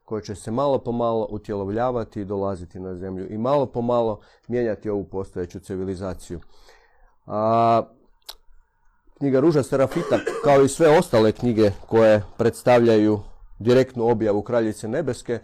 koje 0.06 0.24
će 0.24 0.36
se 0.36 0.52
malo 0.52 0.80
po 0.80 0.92
malo 0.92 1.28
utjelovljavati 1.30 2.22
i 2.22 2.26
dolaziti 2.26 2.80
na 2.80 2.96
zemlju 2.96 3.28
i 3.30 3.38
malo 3.38 3.66
po 3.66 3.82
malo 3.82 4.20
mijenjati 4.48 4.90
ovu 4.90 5.04
postojeću 5.04 5.60
civilizaciju. 5.60 6.40
A, 7.26 7.84
knjiga 9.18 9.40
Ruža 9.40 9.64
Serafita, 9.64 10.20
kao 10.44 10.62
i 10.62 10.68
sve 10.68 10.98
ostale 10.98 11.32
knjige 11.32 11.72
koje 11.88 12.24
predstavljaju 12.38 13.20
direktnu 13.60 14.08
objavu 14.08 14.42
Kraljice 14.42 14.88
Nebeske, 14.88 15.40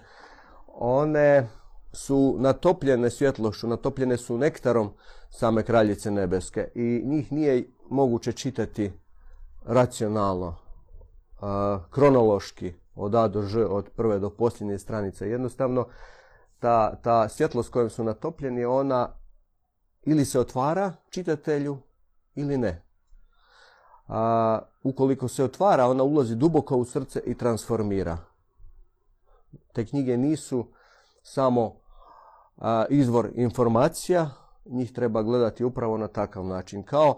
one 0.67 1.47
su 1.93 2.35
natopljene 2.39 3.09
svjetlošću, 3.09 3.67
natopljene 3.67 4.17
su 4.17 4.37
nektarom 4.37 4.93
same 5.29 5.63
Kraljice 5.63 6.11
Nebeske 6.11 6.71
i 6.75 7.01
njih 7.05 7.31
nije 7.31 7.63
moguće 7.89 8.31
čitati 8.31 8.91
racionalno, 9.65 10.55
kronološki, 11.89 12.73
od 12.95 13.15
A 13.15 13.27
do 13.27 13.41
Ž, 13.41 13.65
od 13.65 13.89
prve 13.95 14.19
do 14.19 14.29
posljednje 14.29 14.79
stranice. 14.79 15.29
Jednostavno, 15.29 15.87
ta, 16.59 16.95
ta 16.95 17.29
svjetlost 17.29 17.71
kojom 17.71 17.89
su 17.89 18.03
natopljeni, 18.03 18.65
ona 18.65 19.09
ili 20.05 20.25
se 20.25 20.39
otvara 20.39 20.93
čitatelju 21.09 21.77
ili 22.35 22.57
ne. 22.57 22.92
A, 24.07 24.59
ukoliko 24.83 25.27
se 25.27 25.43
otvara, 25.43 25.87
ona 25.87 26.03
ulazi 26.03 26.35
duboko 26.35 26.77
u 26.77 26.85
srce 26.85 27.21
i 27.25 27.37
transformira. 27.37 28.17
Te 29.73 29.85
knjige 29.85 30.17
nisu 30.17 30.67
samo 31.23 31.75
izvor 32.89 33.29
informacija, 33.35 34.29
njih 34.65 34.93
treba 34.93 35.23
gledati 35.23 35.63
upravo 35.63 35.97
na 35.97 36.07
takav 36.07 36.45
način, 36.45 36.83
kao 36.83 37.15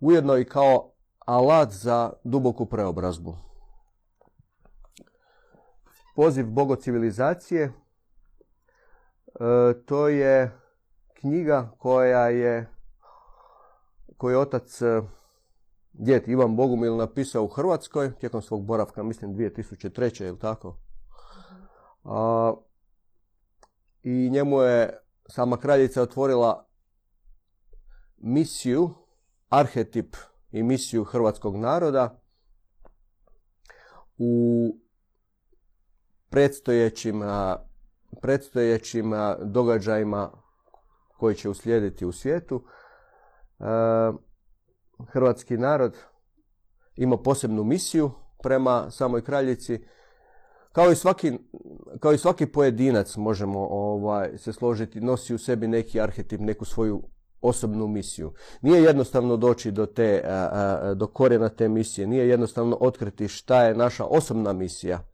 ujedno 0.00 0.36
i 0.36 0.44
kao 0.44 0.90
alat 1.18 1.72
za 1.72 2.12
duboku 2.24 2.66
preobrazbu. 2.66 3.36
Poziv 6.16 6.46
bogocivilizacije 6.46 7.62
e, 7.62 7.72
to 9.86 10.08
je 10.08 10.60
knjiga 11.20 11.70
koja 11.78 12.28
je 12.28 12.68
koju 14.16 14.32
je 14.32 14.38
otac 14.38 14.82
e, 15.94 16.02
djet 16.04 16.28
Ivan 16.28 16.56
Bogumil 16.56 16.96
napisao 16.96 17.44
u 17.44 17.48
Hrvatskoj 17.48 18.12
tijekom 18.18 18.42
svog 18.42 18.64
boravka, 18.64 19.02
mislim 19.02 19.34
2003. 19.34 20.22
je 20.22 20.38
tako? 20.38 20.76
A, 22.04 22.54
I 24.02 24.30
njemu 24.30 24.60
je 24.60 24.98
sama 25.28 25.56
kraljica 25.56 26.02
otvorila 26.02 26.66
misiju, 28.16 28.90
arhetip 29.48 30.16
i 30.50 30.62
misiju 30.62 31.04
hrvatskog 31.04 31.56
naroda 31.56 32.20
u 34.18 34.76
predstojećim, 36.30 37.22
predstojećim 38.22 39.12
događajima 39.42 40.30
koji 41.18 41.34
će 41.34 41.48
uslijediti 41.48 42.06
u 42.06 42.12
svijetu. 42.12 42.64
Hrvatski 45.08 45.56
narod 45.56 45.96
ima 46.96 47.16
posebnu 47.16 47.64
misiju 47.64 48.10
prema 48.42 48.90
samoj 48.90 49.24
kraljici. 49.24 49.84
Kao 50.72 50.90
i 50.90 50.94
svaki, 50.94 51.38
kao 52.00 52.12
i 52.12 52.18
svaki 52.18 52.46
pojedinac 52.46 53.16
možemo 53.16 53.66
ovaj, 53.70 54.38
se 54.38 54.52
složiti, 54.52 55.00
nosi 55.00 55.34
u 55.34 55.38
sebi 55.38 55.68
neki 55.68 56.00
arhetip, 56.00 56.40
neku 56.40 56.64
svoju 56.64 57.02
osobnu 57.40 57.86
misiju. 57.86 58.32
Nije 58.62 58.82
jednostavno 58.82 59.36
doći 59.36 59.70
do, 59.70 59.86
te, 59.86 60.24
do 60.94 61.06
korijena 61.06 61.48
te 61.48 61.68
misije, 61.68 62.06
nije 62.06 62.28
jednostavno 62.28 62.76
otkriti 62.80 63.28
šta 63.28 63.62
je 63.62 63.74
naša 63.74 64.04
osobna 64.04 64.52
misija. 64.52 65.08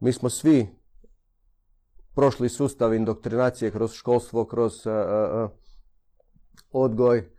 Mi 0.00 0.12
smo 0.12 0.30
svi 0.30 0.68
prošli 2.14 2.48
sustav 2.48 2.94
indoktrinacije 2.94 3.70
kroz 3.70 3.92
školstvo, 3.92 4.44
kroz 4.44 4.72
odgoj, 6.72 7.30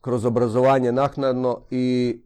kroz 0.00 0.24
obrazovanje 0.24 0.92
naknadno 0.92 1.60
i 1.70 2.16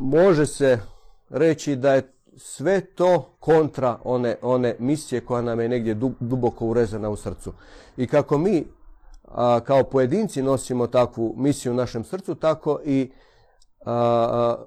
može 0.00 0.46
se 0.46 0.80
reći 1.28 1.76
da 1.76 1.94
je 1.94 2.12
sve 2.36 2.80
to 2.80 3.36
kontra 3.40 3.98
one, 4.04 4.36
one 4.42 4.76
misije 4.78 5.20
koja 5.20 5.42
nam 5.42 5.60
je 5.60 5.68
negdje 5.68 5.94
duboko 6.20 6.66
urezana 6.66 7.08
u 7.08 7.16
srcu. 7.16 7.52
I 7.96 8.06
kako 8.06 8.38
mi 8.38 8.64
a, 9.24 9.60
kao 9.60 9.84
pojedinci 9.84 10.42
nosimo 10.42 10.86
takvu 10.86 11.34
misiju 11.36 11.72
u 11.72 11.76
našem 11.76 12.04
srcu, 12.04 12.34
tako 12.34 12.80
i 12.84 13.12
a, 13.86 14.64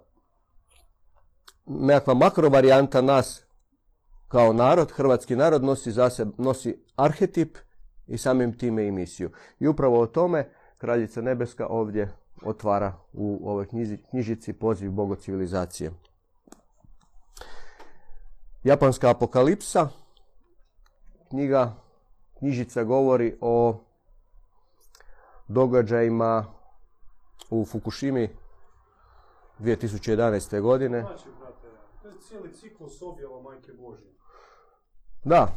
nekakva 1.65 2.13
makro 2.13 2.49
varijanta 2.49 3.01
nas 3.01 3.45
kao 4.27 4.53
narod, 4.53 4.91
hrvatski 4.91 5.35
narod 5.35 5.63
nosi 5.63 5.91
za 5.91 6.09
nosi 6.37 6.83
arhetip 6.95 7.57
i 8.07 8.17
samim 8.17 8.57
time 8.57 8.87
i 8.87 8.91
misiju. 8.91 9.29
I 9.59 9.67
upravo 9.67 10.01
o 10.01 10.07
tome 10.07 10.49
Kraljica 10.81 11.21
Nebeska 11.21 11.67
ovdje 11.67 12.11
otvara 12.45 12.93
u 13.13 13.49
ovoj 13.49 13.67
knjižici 14.09 14.53
poziv 14.53 14.91
Bogo 14.91 15.15
civilizacije. 15.15 15.91
Japanska 18.63 19.09
apokalipsa. 19.09 19.89
Knjiga, 21.29 21.73
knjižica 22.39 22.83
govori 22.83 23.37
o 23.41 23.79
događajima 25.47 26.45
u 27.49 27.65
Fukushimi 27.65 28.29
2011. 29.59 30.61
godine. 30.61 31.01
Znači, 31.01 31.29
brate, 31.39 31.67
to 32.01 32.07
je 32.07 32.13
cijeli 32.27 32.53
ciklus 32.53 33.01
objava 33.01 33.41
Majke 33.41 33.71
Božje. 33.73 34.07
Da. 35.23 35.47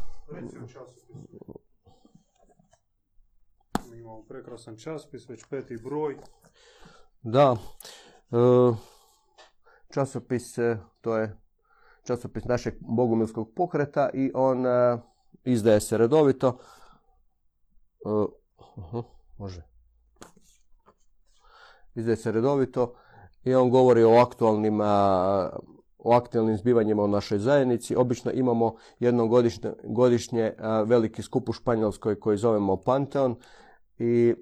Imamo 3.99 4.23
prekrasan 4.23 4.77
časpis, 4.77 5.29
već 5.29 5.45
peti 5.51 5.77
broj. 5.77 6.17
Da. 7.23 7.57
E, 8.33 8.37
časopis, 9.95 10.59
e, 10.59 10.79
to 11.01 11.17
je 11.17 11.37
časopis 12.03 12.45
našeg 12.45 12.75
bogumilskog 12.81 13.55
pokreta 13.57 14.11
i 14.15 14.31
on 14.35 14.67
e, 14.67 14.99
izdaje 15.45 15.81
se 15.81 15.99
redovito. 15.99 16.59
može. 19.39 19.63
Izdaje 21.95 22.17
se 22.17 22.33
redovito 22.33 22.95
i 23.45 23.55
on 23.55 23.71
govori 23.71 24.05
o 24.05 24.19
aktualnim 24.19 24.81
o 25.99 26.13
aktualnim 26.13 26.57
zbivanjima 26.57 27.03
u 27.03 27.09
našoj 27.09 27.39
zajednici. 27.39 27.97
Obično 27.97 28.31
imamo 28.33 28.77
jednom 28.99 29.31
godišnje, 29.85 30.55
veliki 30.85 31.23
skup 31.23 31.49
u 31.49 31.53
Španjolskoj 31.53 32.21
koji 32.21 32.39
zovemo 32.39 32.77
Panteon 32.77 33.37
i 33.99 34.35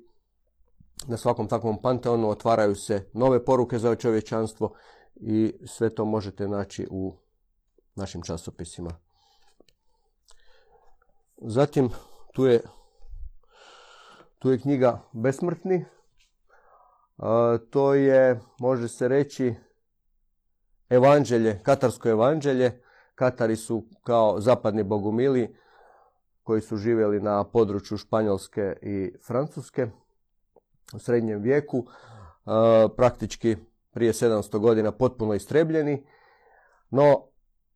na 1.07 1.17
svakom 1.17 1.49
takvom 1.49 1.83
panteonu 1.83 2.29
otvaraju 2.29 2.75
se 2.75 3.11
nove 3.13 3.45
poruke 3.45 3.79
za 3.79 3.95
čovječanstvo 3.95 4.75
i 5.15 5.55
sve 5.65 5.95
to 5.95 6.05
možete 6.05 6.49
naći 6.49 6.87
u 6.91 7.17
našim 7.95 8.23
časopisima. 8.23 8.91
Zatim 11.37 11.91
tu 12.33 12.47
je, 12.47 12.61
tu 14.39 14.51
je 14.51 14.61
knjiga 14.61 15.03
Besmrtni. 15.13 15.85
to 17.71 17.95
je, 17.95 18.41
može 18.59 18.89
se 18.89 19.09
reći, 19.09 19.55
evanđelje, 20.91 21.61
katarsko 21.63 22.09
evanđelje. 22.09 22.83
Katari 23.15 23.57
su 23.57 23.85
kao 24.03 24.41
zapadni 24.41 24.83
bogumili 24.83 25.57
koji 26.43 26.61
su 26.61 26.77
živjeli 26.77 27.21
na 27.21 27.45
području 27.45 27.99
Španjolske 27.99 28.77
i 28.83 29.13
Francuske 29.27 29.87
u 30.95 30.99
srednjem 30.99 31.43
vijeku, 31.43 31.87
praktički 32.97 33.57
prije 33.91 34.13
700 34.13 34.59
godina 34.59 34.93
potpuno 34.93 35.35
istrebljeni, 35.35 36.07
no 36.91 37.25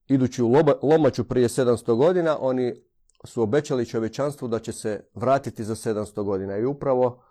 idući 0.09 0.43
u 0.43 0.53
Lomaču 0.83 1.25
prije 1.25 1.49
700 1.49 1.97
godina 1.97 2.37
oni 2.41 2.83
su 3.25 3.43
obećali 3.43 3.87
čovječanstvu 3.87 4.49
da 4.49 4.59
će 4.59 4.73
se 4.73 5.05
vratiti 5.15 5.65
za 5.65 5.75
700 5.75 6.23
godina 6.23 6.57
i 6.57 6.65
upravo 6.65 7.23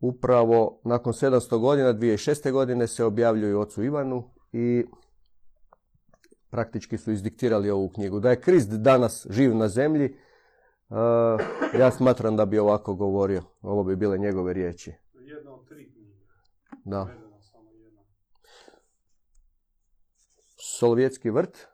upravo 0.00 0.80
nakon 0.84 1.12
700 1.12 1.58
godina 1.58 1.94
2006. 1.94 2.52
godine 2.52 2.86
se 2.86 3.04
objavljuju 3.04 3.60
ocu 3.60 3.82
Ivanu 3.82 4.30
i 4.52 4.84
praktički 6.56 6.98
su 6.98 7.12
izdiktirali 7.12 7.70
ovu 7.70 7.88
knjigu. 7.88 8.20
Da 8.20 8.30
je 8.30 8.40
Krist 8.40 8.70
danas 8.70 9.26
živ 9.30 9.54
na 9.56 9.68
zemlji, 9.68 10.16
ja 11.78 11.90
smatram 11.90 12.36
da 12.36 12.46
bi 12.46 12.58
ovako 12.58 12.94
govorio. 12.94 13.42
Ovo 13.62 13.84
bi 13.84 13.96
bile 13.96 14.18
njegove 14.18 14.52
riječi. 14.52 14.92
Jedna 15.14 15.52
od 15.52 15.68
tri 15.68 15.92
knjige. 15.92 16.12
Da. 16.84 17.08
Solovjetski 20.78 21.30
vrt. 21.30 21.66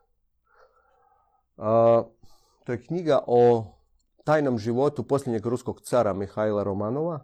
to 2.63 2.71
je 2.71 2.81
knjiga 2.81 3.19
o 3.27 3.65
tajnom 4.23 4.57
životu 4.57 5.07
posljednjeg 5.07 5.45
ruskog 5.45 5.81
cara 5.81 6.13
Mihajla 6.13 6.63
Romanova. 6.63 7.19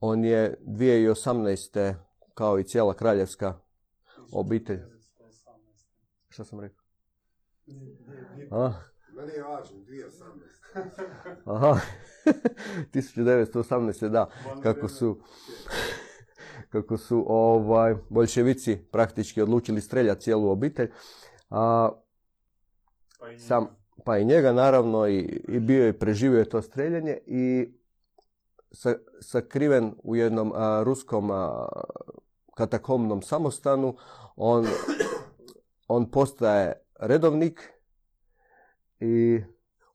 On 0.00 0.24
je 0.24 0.58
2018. 0.66 1.94
kao 2.34 2.58
i 2.58 2.64
cijela 2.64 2.94
kraljevska 2.94 3.60
obitelj 4.32 4.99
Šta 6.30 6.44
sam 6.44 6.60
rekao? 6.60 6.84
A? 8.50 8.72
Meni 9.16 9.32
je 9.32 9.42
važno, 9.42 9.76
2018. 9.78 11.40
Aha, 11.54 11.80
1918. 12.94 14.08
da, 14.08 14.30
kako 14.62 14.88
su, 14.88 15.18
kako 16.68 16.96
su 16.96 17.24
ovaj, 17.28 17.94
bolševici 18.08 18.76
praktički 18.76 19.42
odlučili 19.42 19.80
streljati 19.80 20.20
cijelu 20.20 20.50
obitelj. 20.50 20.90
A, 21.50 21.90
pa, 23.20 23.30
i 23.30 23.38
sam, 23.38 23.76
pa 24.04 24.18
i 24.18 24.24
njega 24.24 24.52
naravno 24.52 25.08
i, 25.08 25.18
i 25.48 25.60
bio 25.60 25.86
je 25.86 25.98
preživio 25.98 26.44
to 26.44 26.62
streljanje 26.62 27.18
i 27.26 27.72
sa, 28.72 28.94
sakriven 29.20 29.94
u 30.02 30.16
jednom 30.16 30.52
a, 30.54 30.82
ruskom 30.84 31.30
a, 31.30 31.68
katakomnom 32.54 33.22
samostanu 33.22 33.96
on 34.36 34.66
on 35.90 36.10
postaje 36.10 36.72
redovnik 37.00 37.72
i 39.00 39.42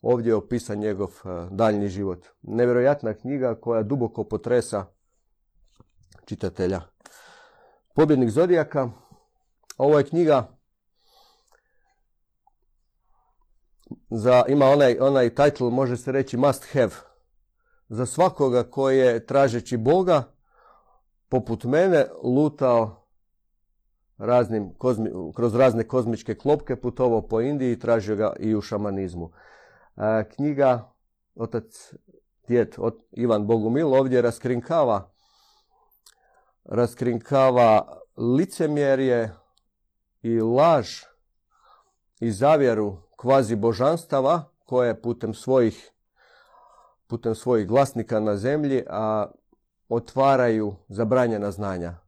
ovdje 0.02 0.30
je 0.30 0.36
opisan 0.36 0.80
njegov 0.80 1.10
e, 1.10 1.28
daljnji 1.52 1.88
život. 1.88 2.26
Nevjerojatna 2.42 3.14
knjiga 3.14 3.56
koja 3.56 3.84
duboko 3.84 4.24
potresa 4.24 4.86
čitatelja. 6.26 6.82
Pobjednik 7.94 8.30
Zodijaka, 8.30 8.90
ovo 9.78 9.98
je 9.98 10.06
knjiga 10.06 10.58
za, 14.10 14.46
ima 14.48 14.66
onaj, 14.66 14.98
onaj 15.00 15.36
title, 15.36 15.70
može 15.70 15.98
se 15.98 16.12
reći 16.12 16.38
must 16.38 16.66
have. 16.74 16.96
Za 17.90 18.06
svakoga 18.06 18.64
koji 18.64 18.98
je 18.98 19.26
tražeći 19.26 19.78
Boga, 19.78 20.24
poput 21.30 21.64
mene, 21.64 22.06
lutao 22.24 23.05
raznim, 24.18 24.74
kroz 25.36 25.56
razne 25.56 25.88
kozmičke 25.88 26.36
klopke, 26.36 26.76
putovao 26.76 27.22
po 27.22 27.42
Indiji 27.42 27.72
i 27.72 27.80
tražio 27.80 28.16
ga 28.16 28.34
i 28.40 28.56
u 28.56 28.62
šamanizmu. 28.62 29.32
E, 29.98 30.30
knjiga 30.36 30.92
otac 31.36 31.94
djed 32.48 32.76
od 32.78 33.04
Ivan 33.12 33.48
Bogumil 33.48 33.94
ovdje 33.94 34.22
raskrinkava 34.22 35.16
raskrinkava 36.66 37.98
licemjerje 38.18 39.34
i 40.22 40.40
laž 40.42 40.88
i 42.20 42.32
zavjeru 42.32 42.98
kvazi 43.16 43.56
božanstava 43.56 44.44
koje 44.66 45.02
putem 45.02 45.34
svojih 45.34 45.92
putem 47.08 47.36
svojih 47.36 47.68
glasnika 47.68 48.20
na 48.20 48.38
zemlji 48.38 48.84
a 48.90 49.32
otvaraju 49.90 50.76
zabranjena 50.88 51.52
znanja. 51.52 52.05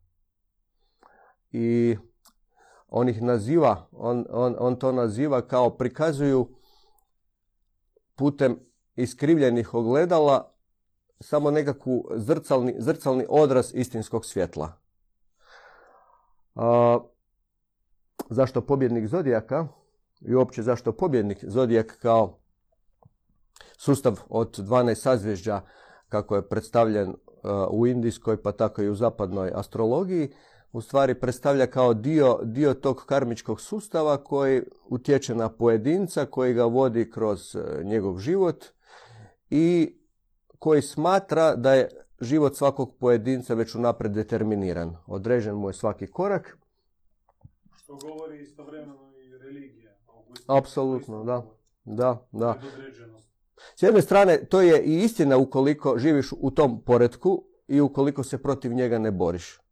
I 1.52 1.98
on 2.88 3.10
ih 3.10 3.22
naziva, 3.22 3.88
on, 3.92 4.26
on, 4.30 4.56
on 4.60 4.76
to 4.80 4.92
naziva 4.92 5.42
kao 5.42 5.70
prikazuju 5.70 6.48
putem 8.16 8.60
iskrivljenih 8.96 9.74
ogledala 9.74 10.54
samo 11.20 11.52
nekakvu 11.52 12.10
zrcalni, 12.16 12.76
zrcalni 12.80 13.26
odraz 13.30 13.72
istinskog 13.74 14.26
svjetla. 14.26 14.74
A, 16.56 17.00
zašto 18.30 18.62
pobjednik 18.62 19.08
Zodijaka 19.08 19.68
i 20.22 20.36
uopće 20.36 20.64
zašto 20.64 20.92
pobjednik 20.92 21.38
Zodijak 21.44 21.98
kao 22.02 22.40
sustav 23.78 24.20
od 24.30 24.58
12 24.58 24.96
sazvježđa 24.96 25.62
kako 26.10 26.36
je 26.36 26.50
predstavljen 26.50 27.16
u 27.72 27.88
indijskoj 27.88 28.42
pa 28.42 28.52
tako 28.52 28.82
i 28.82 28.90
u 28.90 28.96
zapadnoj 28.96 29.52
astrologiji 29.56 30.34
u 30.78 30.82
stvari 30.82 31.16
predstavlja 31.16 31.68
kao 31.68 31.94
dio, 31.94 32.40
dio 32.44 32.74
tog 32.74 33.04
karmičkog 33.06 33.62
sustava 33.62 34.24
koji 34.24 34.62
utječe 34.90 35.36
na 35.36 35.50
pojedinca, 35.50 36.26
koji 36.26 36.54
ga 36.54 36.66
vodi 36.66 37.12
kroz 37.12 37.56
e, 37.56 37.84
njegov 37.84 38.18
život 38.18 38.66
i 39.50 39.96
koji 40.60 40.82
smatra 40.82 41.56
da 41.56 41.74
je 41.74 41.90
život 42.22 42.56
svakog 42.56 42.96
pojedinca 43.00 43.54
već 43.54 43.76
unaprijed 43.76 44.14
determiniran. 44.14 44.96
Određen 45.08 45.56
mu 45.56 45.70
je 45.70 45.74
svaki 45.74 46.08
korak. 46.08 46.58
Što 47.76 47.96
govori 47.96 48.42
istovremeno 48.42 49.14
i 49.18 49.38
religija. 49.38 49.92
Apsolutno, 50.48 51.24
da. 51.24 51.46
Da, 51.86 52.28
da. 52.32 52.62
S 53.76 53.84
jedne 53.84 54.02
strane, 54.02 54.46
to 54.46 54.62
je 54.62 54.84
i 54.84 55.04
istina 55.04 55.38
ukoliko 55.38 55.98
živiš 55.98 56.30
u 56.40 56.52
tom 56.52 56.82
poredku 56.82 57.44
i 57.68 57.82
ukoliko 57.82 58.24
se 58.24 58.38
protiv 58.38 58.74
njega 58.74 59.00
ne 59.00 59.12
boriš. 59.12 59.67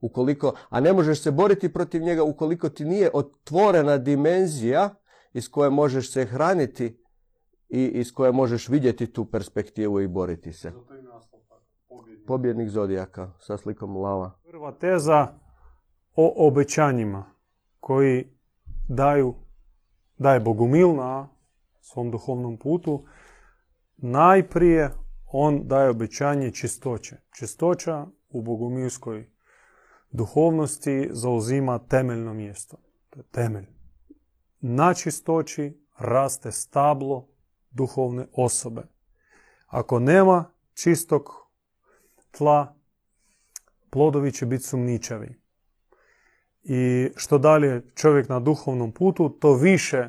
Ukoliko, 0.00 0.54
a 0.68 0.80
ne 0.80 0.92
možeš 0.92 1.22
se 1.22 1.30
boriti 1.30 1.72
protiv 1.72 2.02
njega 2.02 2.22
ukoliko 2.22 2.68
ti 2.68 2.84
nije 2.84 3.10
otvorena 3.12 3.98
dimenzija 3.98 4.94
iz 5.32 5.50
koje 5.50 5.70
možeš 5.70 6.12
se 6.12 6.24
hraniti 6.24 7.02
i 7.68 7.84
iz 7.84 8.12
koje 8.12 8.32
možeš 8.32 8.68
vidjeti 8.68 9.12
tu 9.12 9.24
perspektivu 9.24 10.00
i 10.00 10.08
boriti 10.08 10.52
se. 10.52 10.72
Pobjednik 12.26 12.68
zodijaka 12.68 13.32
sa 13.38 13.56
slikom 13.56 13.96
lava. 13.96 14.40
Prva 14.50 14.72
teza 14.72 15.28
o 16.16 16.46
obećanjima 16.46 17.24
koji 17.80 18.38
daju, 18.88 19.34
daje 20.18 20.40
Bogumil 20.40 20.94
na 20.94 21.28
svom 21.80 22.10
duhovnom 22.10 22.58
putu. 22.58 23.04
Najprije 23.96 24.90
on 25.32 25.68
daje 25.68 25.90
obećanje 25.90 26.50
čistoće. 26.50 27.16
Čistoća 27.38 28.06
u 28.28 28.42
bogumilskoj 28.42 29.30
duhovnosti 30.10 31.08
zauzima 31.12 31.78
temeljno 31.78 32.34
mjesto. 32.34 32.76
To 33.10 33.20
je 33.20 33.24
temelj. 33.24 33.66
Na 34.60 34.94
čistoći 34.94 35.80
raste 35.98 36.52
stablo 36.52 37.28
duhovne 37.70 38.26
osobe. 38.32 38.82
Ako 39.66 39.98
nema 39.98 40.44
čistog 40.74 41.30
tla, 42.30 42.76
plodovi 43.90 44.32
će 44.32 44.46
biti 44.46 44.64
sumničavi. 44.64 45.40
I 46.62 47.10
što 47.16 47.38
dalje 47.38 47.82
čovjek 47.94 48.28
na 48.28 48.40
duhovnom 48.40 48.92
putu, 48.92 49.28
to 49.28 49.54
više 49.54 50.08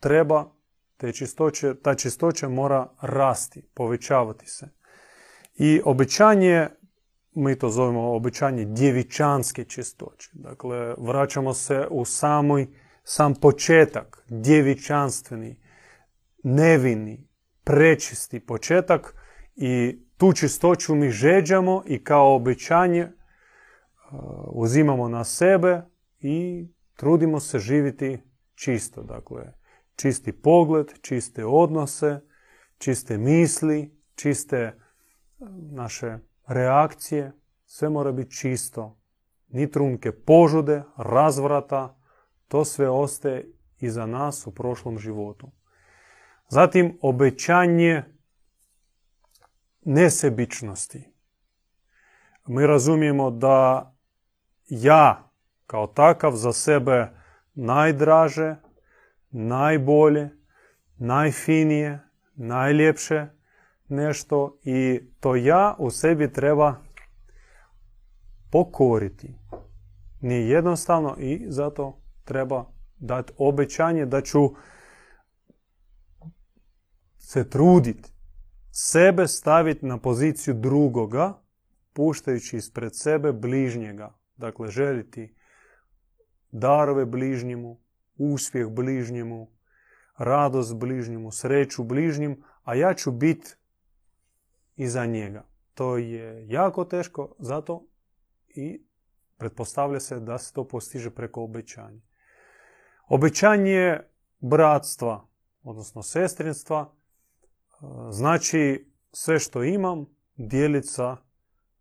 treba 0.00 0.52
te 0.96 1.12
čistoće, 1.12 1.74
ta 1.82 1.94
čistoća 1.94 2.48
mora 2.48 2.88
rasti, 3.00 3.62
povećavati 3.74 4.46
se. 4.46 4.68
I 5.54 5.80
obećanje, 5.84 6.68
mi 7.34 7.58
to 7.58 7.68
zovemo 7.68 8.12
obećanje 8.12 8.64
djevičanske 8.64 9.64
čistoće. 9.64 10.30
Dakle, 10.32 10.94
vraćamo 10.98 11.54
se 11.54 11.86
u 11.90 12.04
samoj, 12.04 12.66
sam 13.04 13.34
početak, 13.34 14.24
djevičanstveni, 14.28 15.60
nevini, 16.42 17.28
prečisti 17.64 18.40
početak 18.40 19.14
i 19.56 19.98
tu 20.16 20.32
čistoću 20.32 20.94
mi 20.94 21.10
žeđamo 21.10 21.82
i 21.86 22.04
kao 22.04 22.34
obećanje 22.34 23.04
uh, 23.04 24.20
uzimamo 24.48 25.08
na 25.08 25.24
sebe 25.24 25.82
i 26.20 26.68
trudimo 26.96 27.40
se 27.40 27.58
živjeti 27.58 28.18
čisto. 28.54 29.02
Dakle, 29.02 29.52
čisti 29.96 30.32
pogled, 30.32 30.86
čiste 31.00 31.44
odnose, 31.44 32.20
čiste 32.78 33.18
misli, 33.18 33.96
čiste 34.14 34.78
uh, 35.38 35.48
naše 35.72 36.18
reakcije. 36.46 37.32
Sve 37.66 37.88
mora 37.88 38.12
biti 38.12 38.36
čisto. 38.36 38.98
Ni 39.48 39.70
trunke 39.70 40.12
požude, 40.12 40.82
razvrata, 40.96 41.96
to 42.48 42.64
sve 42.64 42.88
ostaje 42.88 43.52
iza 43.80 44.06
nas 44.06 44.46
u 44.46 44.54
prošlom 44.54 44.98
životu. 44.98 45.50
Zatim 46.48 46.98
obećanje 47.02 48.02
nesebičnosti. 49.84 51.12
Mi 52.46 52.66
razumijemo 52.66 53.30
da 53.30 53.90
ja 54.68 55.30
kao 55.66 55.86
takav 55.86 56.32
za 56.32 56.52
sebe 56.52 57.08
najdraže, 57.54 58.56
najbolje, 59.30 60.30
najfinije, 60.96 62.00
najljepše 62.34 63.26
nešto 63.88 64.58
i 64.64 65.00
to 65.20 65.36
ja 65.36 65.76
u 65.78 65.90
sebi 65.90 66.32
treba 66.32 66.74
pokoriti. 68.50 69.34
Nije 70.20 70.48
jednostavno 70.48 71.16
i 71.18 71.46
zato 71.48 72.00
treba 72.24 72.64
dati 72.98 73.32
obećanje 73.38 74.06
da 74.06 74.20
ću 74.20 74.38
se 77.18 77.50
truditi, 77.50 78.10
sebe 78.70 79.26
staviti 79.26 79.86
na 79.86 79.98
poziciju 79.98 80.54
drugoga, 80.54 81.42
puštajući 81.92 82.56
ispred 82.56 82.96
sebe 82.96 83.32
bližnjega. 83.32 84.18
Dakle, 84.36 84.68
želiti 84.68 85.34
darove 86.50 87.06
bližnjemu, 87.06 87.80
uspjeh 88.16 88.68
bližnjemu, 88.68 89.50
radost 90.18 90.76
bližnjemu, 90.76 91.30
sreću 91.30 91.84
bližnjim, 91.84 92.42
a 92.62 92.74
ja 92.74 92.94
ću 92.94 93.12
biti 93.12 93.54
iza 94.76 95.06
njega. 95.06 95.44
To 95.74 95.96
je 95.96 96.46
jako 96.48 96.84
teško, 96.84 97.34
zato 97.38 97.86
i 98.48 98.84
pretpostavlja 99.36 100.00
se 100.00 100.20
da 100.20 100.38
se 100.38 100.52
to 100.52 100.68
postiže 100.68 101.10
preko 101.10 101.42
obećanja. 101.42 102.00
Obećanje 103.08 104.00
bratstva, 104.40 105.26
odnosno 105.62 106.02
sestrinstva, 106.02 106.94
Znači, 108.10 108.90
sve 109.12 109.38
što 109.38 109.62
imam, 109.62 110.06
dijeliti 110.36 110.86
sa 110.86 111.16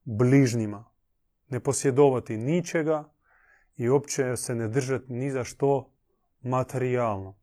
bližnjima. 0.04 0.86
Ne 1.50 1.60
posjedovati 1.60 2.38
ničega 2.38 3.10
i 3.76 3.90
uopće 3.90 4.38
se 4.38 4.56
ne 4.56 4.68
držati 4.68 5.14
ni 5.14 5.32
za 5.32 5.44
što 5.44 5.92
materijalno. 6.42 7.36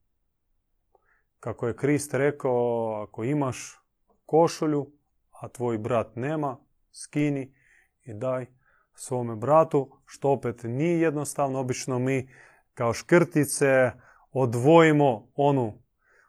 Kako 1.40 1.66
je 1.66 1.76
Krist 1.76 2.14
rekao, 2.14 2.92
ako 3.02 3.24
imaš 3.24 3.80
košulju, 4.26 4.92
a 5.40 5.48
tvoj 5.48 5.78
brat 5.78 6.16
nema, 6.16 6.56
skini 6.92 7.54
i 8.02 8.14
daj 8.14 8.46
svome 8.94 9.36
bratu, 9.36 9.90
što 10.06 10.30
opet 10.30 10.60
nije 10.64 11.00
jednostavno. 11.00 11.60
Obično 11.60 11.98
mi 11.98 12.28
kao 12.74 12.92
škrtice 12.92 13.92
odvojimo 14.32 15.28
onu 15.34 15.82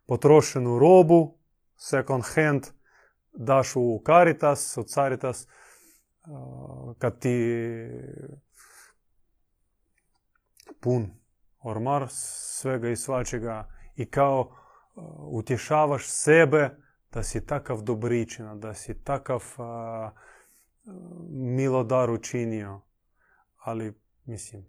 potrošenu 0.06 0.80
robu 0.80 1.38
second 1.76 2.24
hand 2.36 2.64
daš 3.34 3.76
u 3.76 4.02
Caritas, 4.06 4.78
u 4.78 4.84
Caritas 4.84 5.48
kad 6.98 7.20
ti 7.20 7.88
pun 10.80 11.12
ormar 11.64 12.08
svega 12.10 12.90
i 12.90 12.96
svačega 12.96 13.68
i 13.96 14.06
kao 14.06 14.56
utješavaš 15.32 16.08
sebe 16.08 16.70
da 17.14 17.24
si 17.24 17.46
takav 17.46 17.82
dobričina, 17.82 18.56
da 18.56 18.74
si 18.74 19.04
takav 19.04 19.44
milodar 21.30 22.12
učinio. 22.12 22.82
Ali, 23.58 23.94
mislim, 24.26 24.66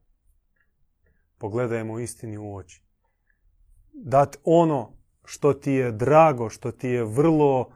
pogledajmo 1.38 1.98
istini 1.98 2.38
u 2.38 2.54
oči. 2.54 2.82
Dat 3.92 4.36
ono 4.44 4.92
što 5.24 5.52
ti 5.52 5.72
je 5.72 5.92
drago, 5.92 6.50
što 6.50 6.72
ti 6.72 6.88
je 6.88 7.04
vrlo 7.04 7.70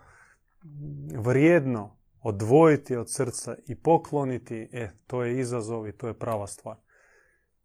vrijedno 1.16 1.96
odvojiti 2.20 2.96
od 2.96 3.12
srca 3.12 3.56
i 3.66 3.74
pokloniti, 3.74 4.68
e, 4.72 4.90
to 5.06 5.22
je 5.22 5.40
izazov 5.40 5.88
i 5.88 5.92
to 5.92 6.08
je 6.08 6.18
prava 6.18 6.46
stvar. 6.46 6.76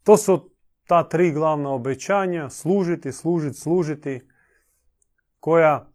To 0.04 0.18
su 0.18 0.52
ta 0.88 1.10
tri 1.10 1.32
glavna 1.32 1.70
obećanja, 1.70 2.50
služiti, 2.50 3.12
služiti, 3.12 3.58
služiti, 3.58 4.28
koja 5.40 5.91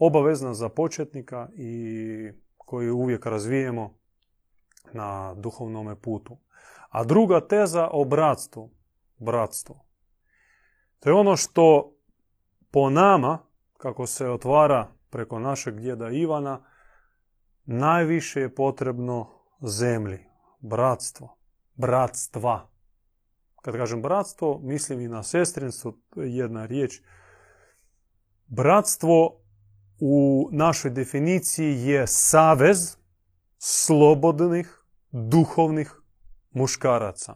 obavezna 0.00 0.54
za 0.54 0.68
početnika 0.68 1.48
i 1.56 2.32
koju 2.56 2.96
uvijek 2.96 3.26
razvijemo 3.26 3.94
na 4.92 5.34
duhovnom 5.34 5.96
putu. 6.02 6.38
A 6.88 7.04
druga 7.04 7.40
teza 7.40 7.88
o 7.92 8.04
bratstvu. 8.04 8.70
Bratstvo. 9.18 9.84
To 11.00 11.08
je 11.08 11.14
ono 11.14 11.36
što 11.36 11.94
po 12.70 12.90
nama, 12.90 13.38
kako 13.76 14.06
se 14.06 14.28
otvara 14.28 14.88
preko 15.10 15.38
našeg 15.38 15.80
djeda 15.80 16.10
Ivana, 16.10 16.64
najviše 17.64 18.40
je 18.40 18.54
potrebno 18.54 19.28
zemlji. 19.60 20.26
Bratstvo. 20.60 21.36
Bratstva. 21.74 22.68
Kad 23.62 23.76
kažem 23.76 24.02
bratstvo, 24.02 24.58
mislim 24.62 25.00
i 25.00 25.08
na 25.08 25.22
sestrinstvo, 25.22 25.98
jedna 26.16 26.66
riječ. 26.66 27.02
Bratstvo 28.46 29.43
u 30.00 30.48
našoj 30.52 30.90
definiciji 30.90 31.80
je 31.80 32.06
savez 32.06 32.96
slobodnih, 33.58 34.82
duhovnih 35.10 35.92
muškaraca. 36.50 37.34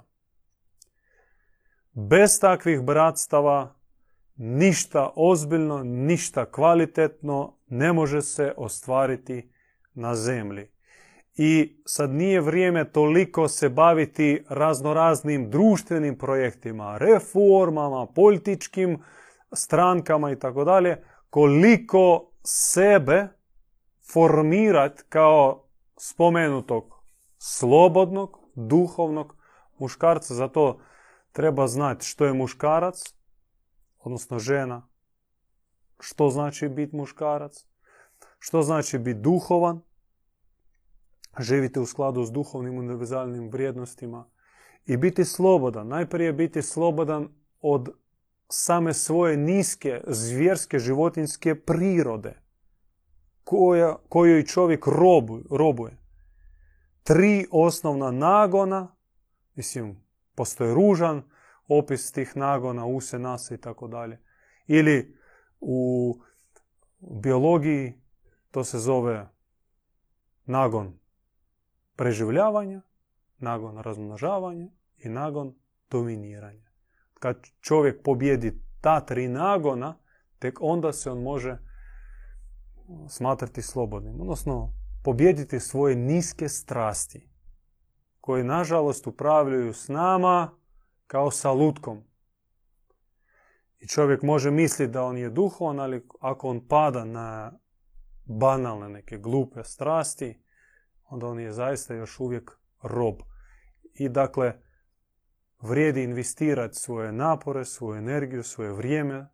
Bez 1.93 2.41
takvih 2.41 2.83
bratstava 2.83 3.75
ništa 4.37 5.11
ozbiljno, 5.17 5.85
ništa 5.85 6.51
kvalitetno 6.51 7.57
ne 7.67 7.93
može 7.93 8.23
se 8.23 8.55
ostvariti 8.57 9.51
na 9.95 10.15
zemlji. 10.15 10.71
I 11.35 11.83
sad 11.85 12.11
nije 12.11 12.41
vrijeme 12.41 12.93
toliko 12.93 13.49
se 13.49 13.69
baviti 13.69 14.45
raznoraznim 14.49 15.51
društvenim 15.51 16.19
projektima, 16.19 16.99
reformama, 16.99 18.07
političkim 18.07 18.99
strankama 19.53 20.31
i 20.33 20.39
tako 20.39 20.65
dalje, 20.65 21.03
koliko 21.31 22.28
sebe 22.51 23.29
formirati 24.13 25.03
kao 25.09 25.65
spomenutog 25.97 27.03
slobodnog, 27.39 28.39
duhovnog 28.55 29.37
muškarca. 29.79 30.35
Zato 30.35 30.81
treba 31.33 31.67
znati 31.67 32.07
što 32.07 32.25
je 32.25 32.33
muškarac, 32.33 33.15
odnosno 33.99 34.39
žena, 34.39 34.89
što 36.01 36.31
znači 36.31 36.69
biti 36.69 36.97
muškarac, 36.97 37.67
što 38.39 38.63
znači 38.63 38.99
biti 38.99 39.21
duhovan, 39.21 39.81
živite 41.39 41.81
u 41.81 41.87
skladu 41.87 42.25
s 42.25 42.33
duhovnim 42.33 42.79
univerzalnim 42.79 43.51
vrijednostima 43.51 44.31
i 44.87 44.97
biti 44.97 45.25
slobodan. 45.25 45.89
Najprije 45.89 46.33
biti 46.33 46.63
slobodan 46.63 47.29
od 47.61 47.89
same 48.49 48.95
svoje 48.95 49.37
niske, 49.37 50.01
zvjerske, 50.07 50.79
životinske 50.79 51.55
prirode 51.55 52.35
koja, 53.45 53.97
kojoj 54.09 54.47
čovjek 54.47 54.87
robu, 54.87 55.41
robuje. 55.51 55.97
Tri 57.03 57.47
osnovna 57.51 58.11
nagona, 58.11 58.97
mislim, 59.55 60.05
postoje 60.35 60.75
ružan 60.75 61.23
opis 61.69 62.13
tih 62.13 62.37
nagona, 62.37 62.87
use, 62.87 63.19
nase 63.19 63.55
i 63.55 63.59
tako 63.59 63.89
dalje. 63.89 64.21
Ili 64.67 65.17
u 65.61 66.15
biologiji 67.01 68.01
to 68.51 68.65
se 68.65 68.79
zove 68.79 69.29
nagon 70.45 70.99
preživljavanja, 71.97 72.83
nagon 73.39 73.79
razmnožavanja 73.79 74.69
i 74.99 75.09
nagon 75.09 75.55
dominiranja. 75.91 76.68
Kad 77.19 77.37
čovjek 77.61 78.03
pobjedi 78.03 78.63
ta 78.81 79.01
tri 79.01 79.29
nagona, 79.29 79.99
tek 80.39 80.59
onda 80.61 80.93
se 80.93 81.11
on 81.11 81.23
može 81.23 81.59
smatrati 83.09 83.63
slobodnim. 83.63 84.21
Odnosno, 84.21 84.75
pobjediti 85.05 85.61
svoje 85.61 85.97
niske 85.97 86.49
strasti, 86.49 87.31
koje 88.21 88.45
nažalost 88.45 89.07
upravljaju 89.07 89.73
s 89.73 89.89
nama 89.89 90.51
kao 91.07 91.31
sa 91.31 91.53
lutkom. 91.53 92.05
I 93.79 93.89
čovjek 93.89 94.23
može 94.23 94.51
misliti 94.51 94.93
da 94.93 95.05
on 95.05 95.19
je 95.19 95.31
duhovan, 95.31 95.81
ali 95.81 96.07
ako 96.21 96.49
on 96.49 96.69
pada 96.69 97.05
na 97.05 97.53
banalne 98.25 98.89
neke 98.89 99.19
glupe 99.19 99.65
strasti, 99.65 100.43
onda 101.05 101.27
on 101.27 101.41
je 101.41 101.53
zaista 101.53 101.95
još 101.95 102.21
uvijek 102.21 102.59
rob. 102.83 103.15
I 103.95 104.09
dakle, 104.09 104.61
vrijedi 105.61 106.03
investirati 106.03 106.75
svoje 106.75 107.13
napore, 107.13 107.65
svoju 107.65 107.99
energiju, 107.99 108.43
svoje 108.43 108.73
vrijeme 108.73 109.29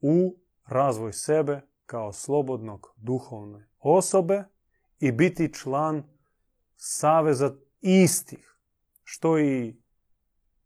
u 0.00 0.38
razvoj 0.66 1.12
sebe 1.12 1.60
kao 1.86 2.12
slobodnog 2.12 2.94
duhovne 2.96 3.68
osobe 3.78 4.44
i 5.00 5.12
biti 5.12 5.54
član 5.54 6.02
saveza 6.76 7.54
istih, 7.80 8.56
što 9.04 9.38
i 9.38 9.82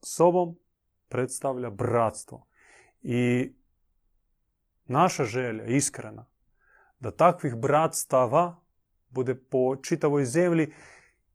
sobom 0.03 0.59
predstavlja 1.09 1.71
bratstvo. 1.71 2.47
I 3.03 3.53
naša 4.85 5.25
želja, 5.25 5.65
iskrena, 5.65 6.27
da 6.99 7.11
takvih 7.11 7.57
bratstava 7.57 8.61
bude 9.09 9.35
po 9.35 9.77
čitavoj 9.77 10.25
zemlji 10.25 10.73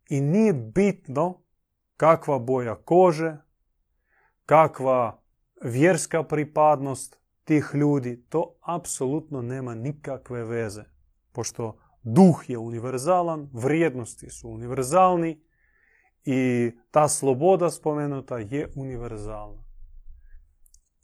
i 0.10 0.22
nije 0.22 0.54
bitno 0.54 1.42
kakva 1.98 2.40
boja 2.40 2.76
kože, 2.76 3.38
kakva 4.46 5.22
vjerska 5.62 6.24
pripadnost 6.24 7.20
tih 7.44 7.72
ljudi, 7.74 8.26
to 8.30 8.56
apsolutno 8.62 9.42
nema 9.42 9.76
nikakve 9.76 10.44
veze. 10.44 10.84
Pošto 11.32 11.78
duh 12.04 12.50
je 12.50 12.58
univerzalan, 12.58 13.50
vrijednosti 13.54 14.30
su 14.30 14.50
univerzalni 14.50 15.42
i 16.26 16.72
ta 16.92 17.08
sloboda 17.08 17.70
spomenuta 17.70 18.38
je 18.38 18.72
univerzalna. 18.76 19.64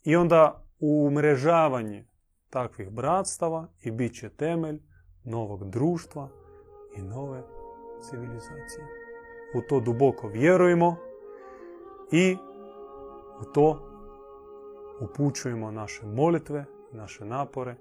I 0.02 0.16
onda 0.16 0.64
umrežavanje 0.78 2.08
takvih 2.50 2.90
bratstava 2.90 3.68
i 3.80 3.90
bit 3.90 4.14
će 4.14 4.28
temelj 4.28 4.82
novog 5.24 5.70
društva 5.70 6.28
i 6.96 7.02
nove 7.02 7.42
civilizacije. 8.10 9.03
U 9.54 9.62
to 9.62 9.80
duboko 9.80 10.28
vjerujemo 10.28 10.96
i 12.12 12.36
u 13.40 13.44
to 13.44 13.90
upućujemo 15.00 15.70
naše 15.70 16.06
molitve, 16.06 16.64
naše 16.92 17.24
napore 17.24 17.76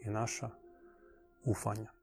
i 0.00 0.10
naša 0.10 0.50
ufanja. 1.44 1.99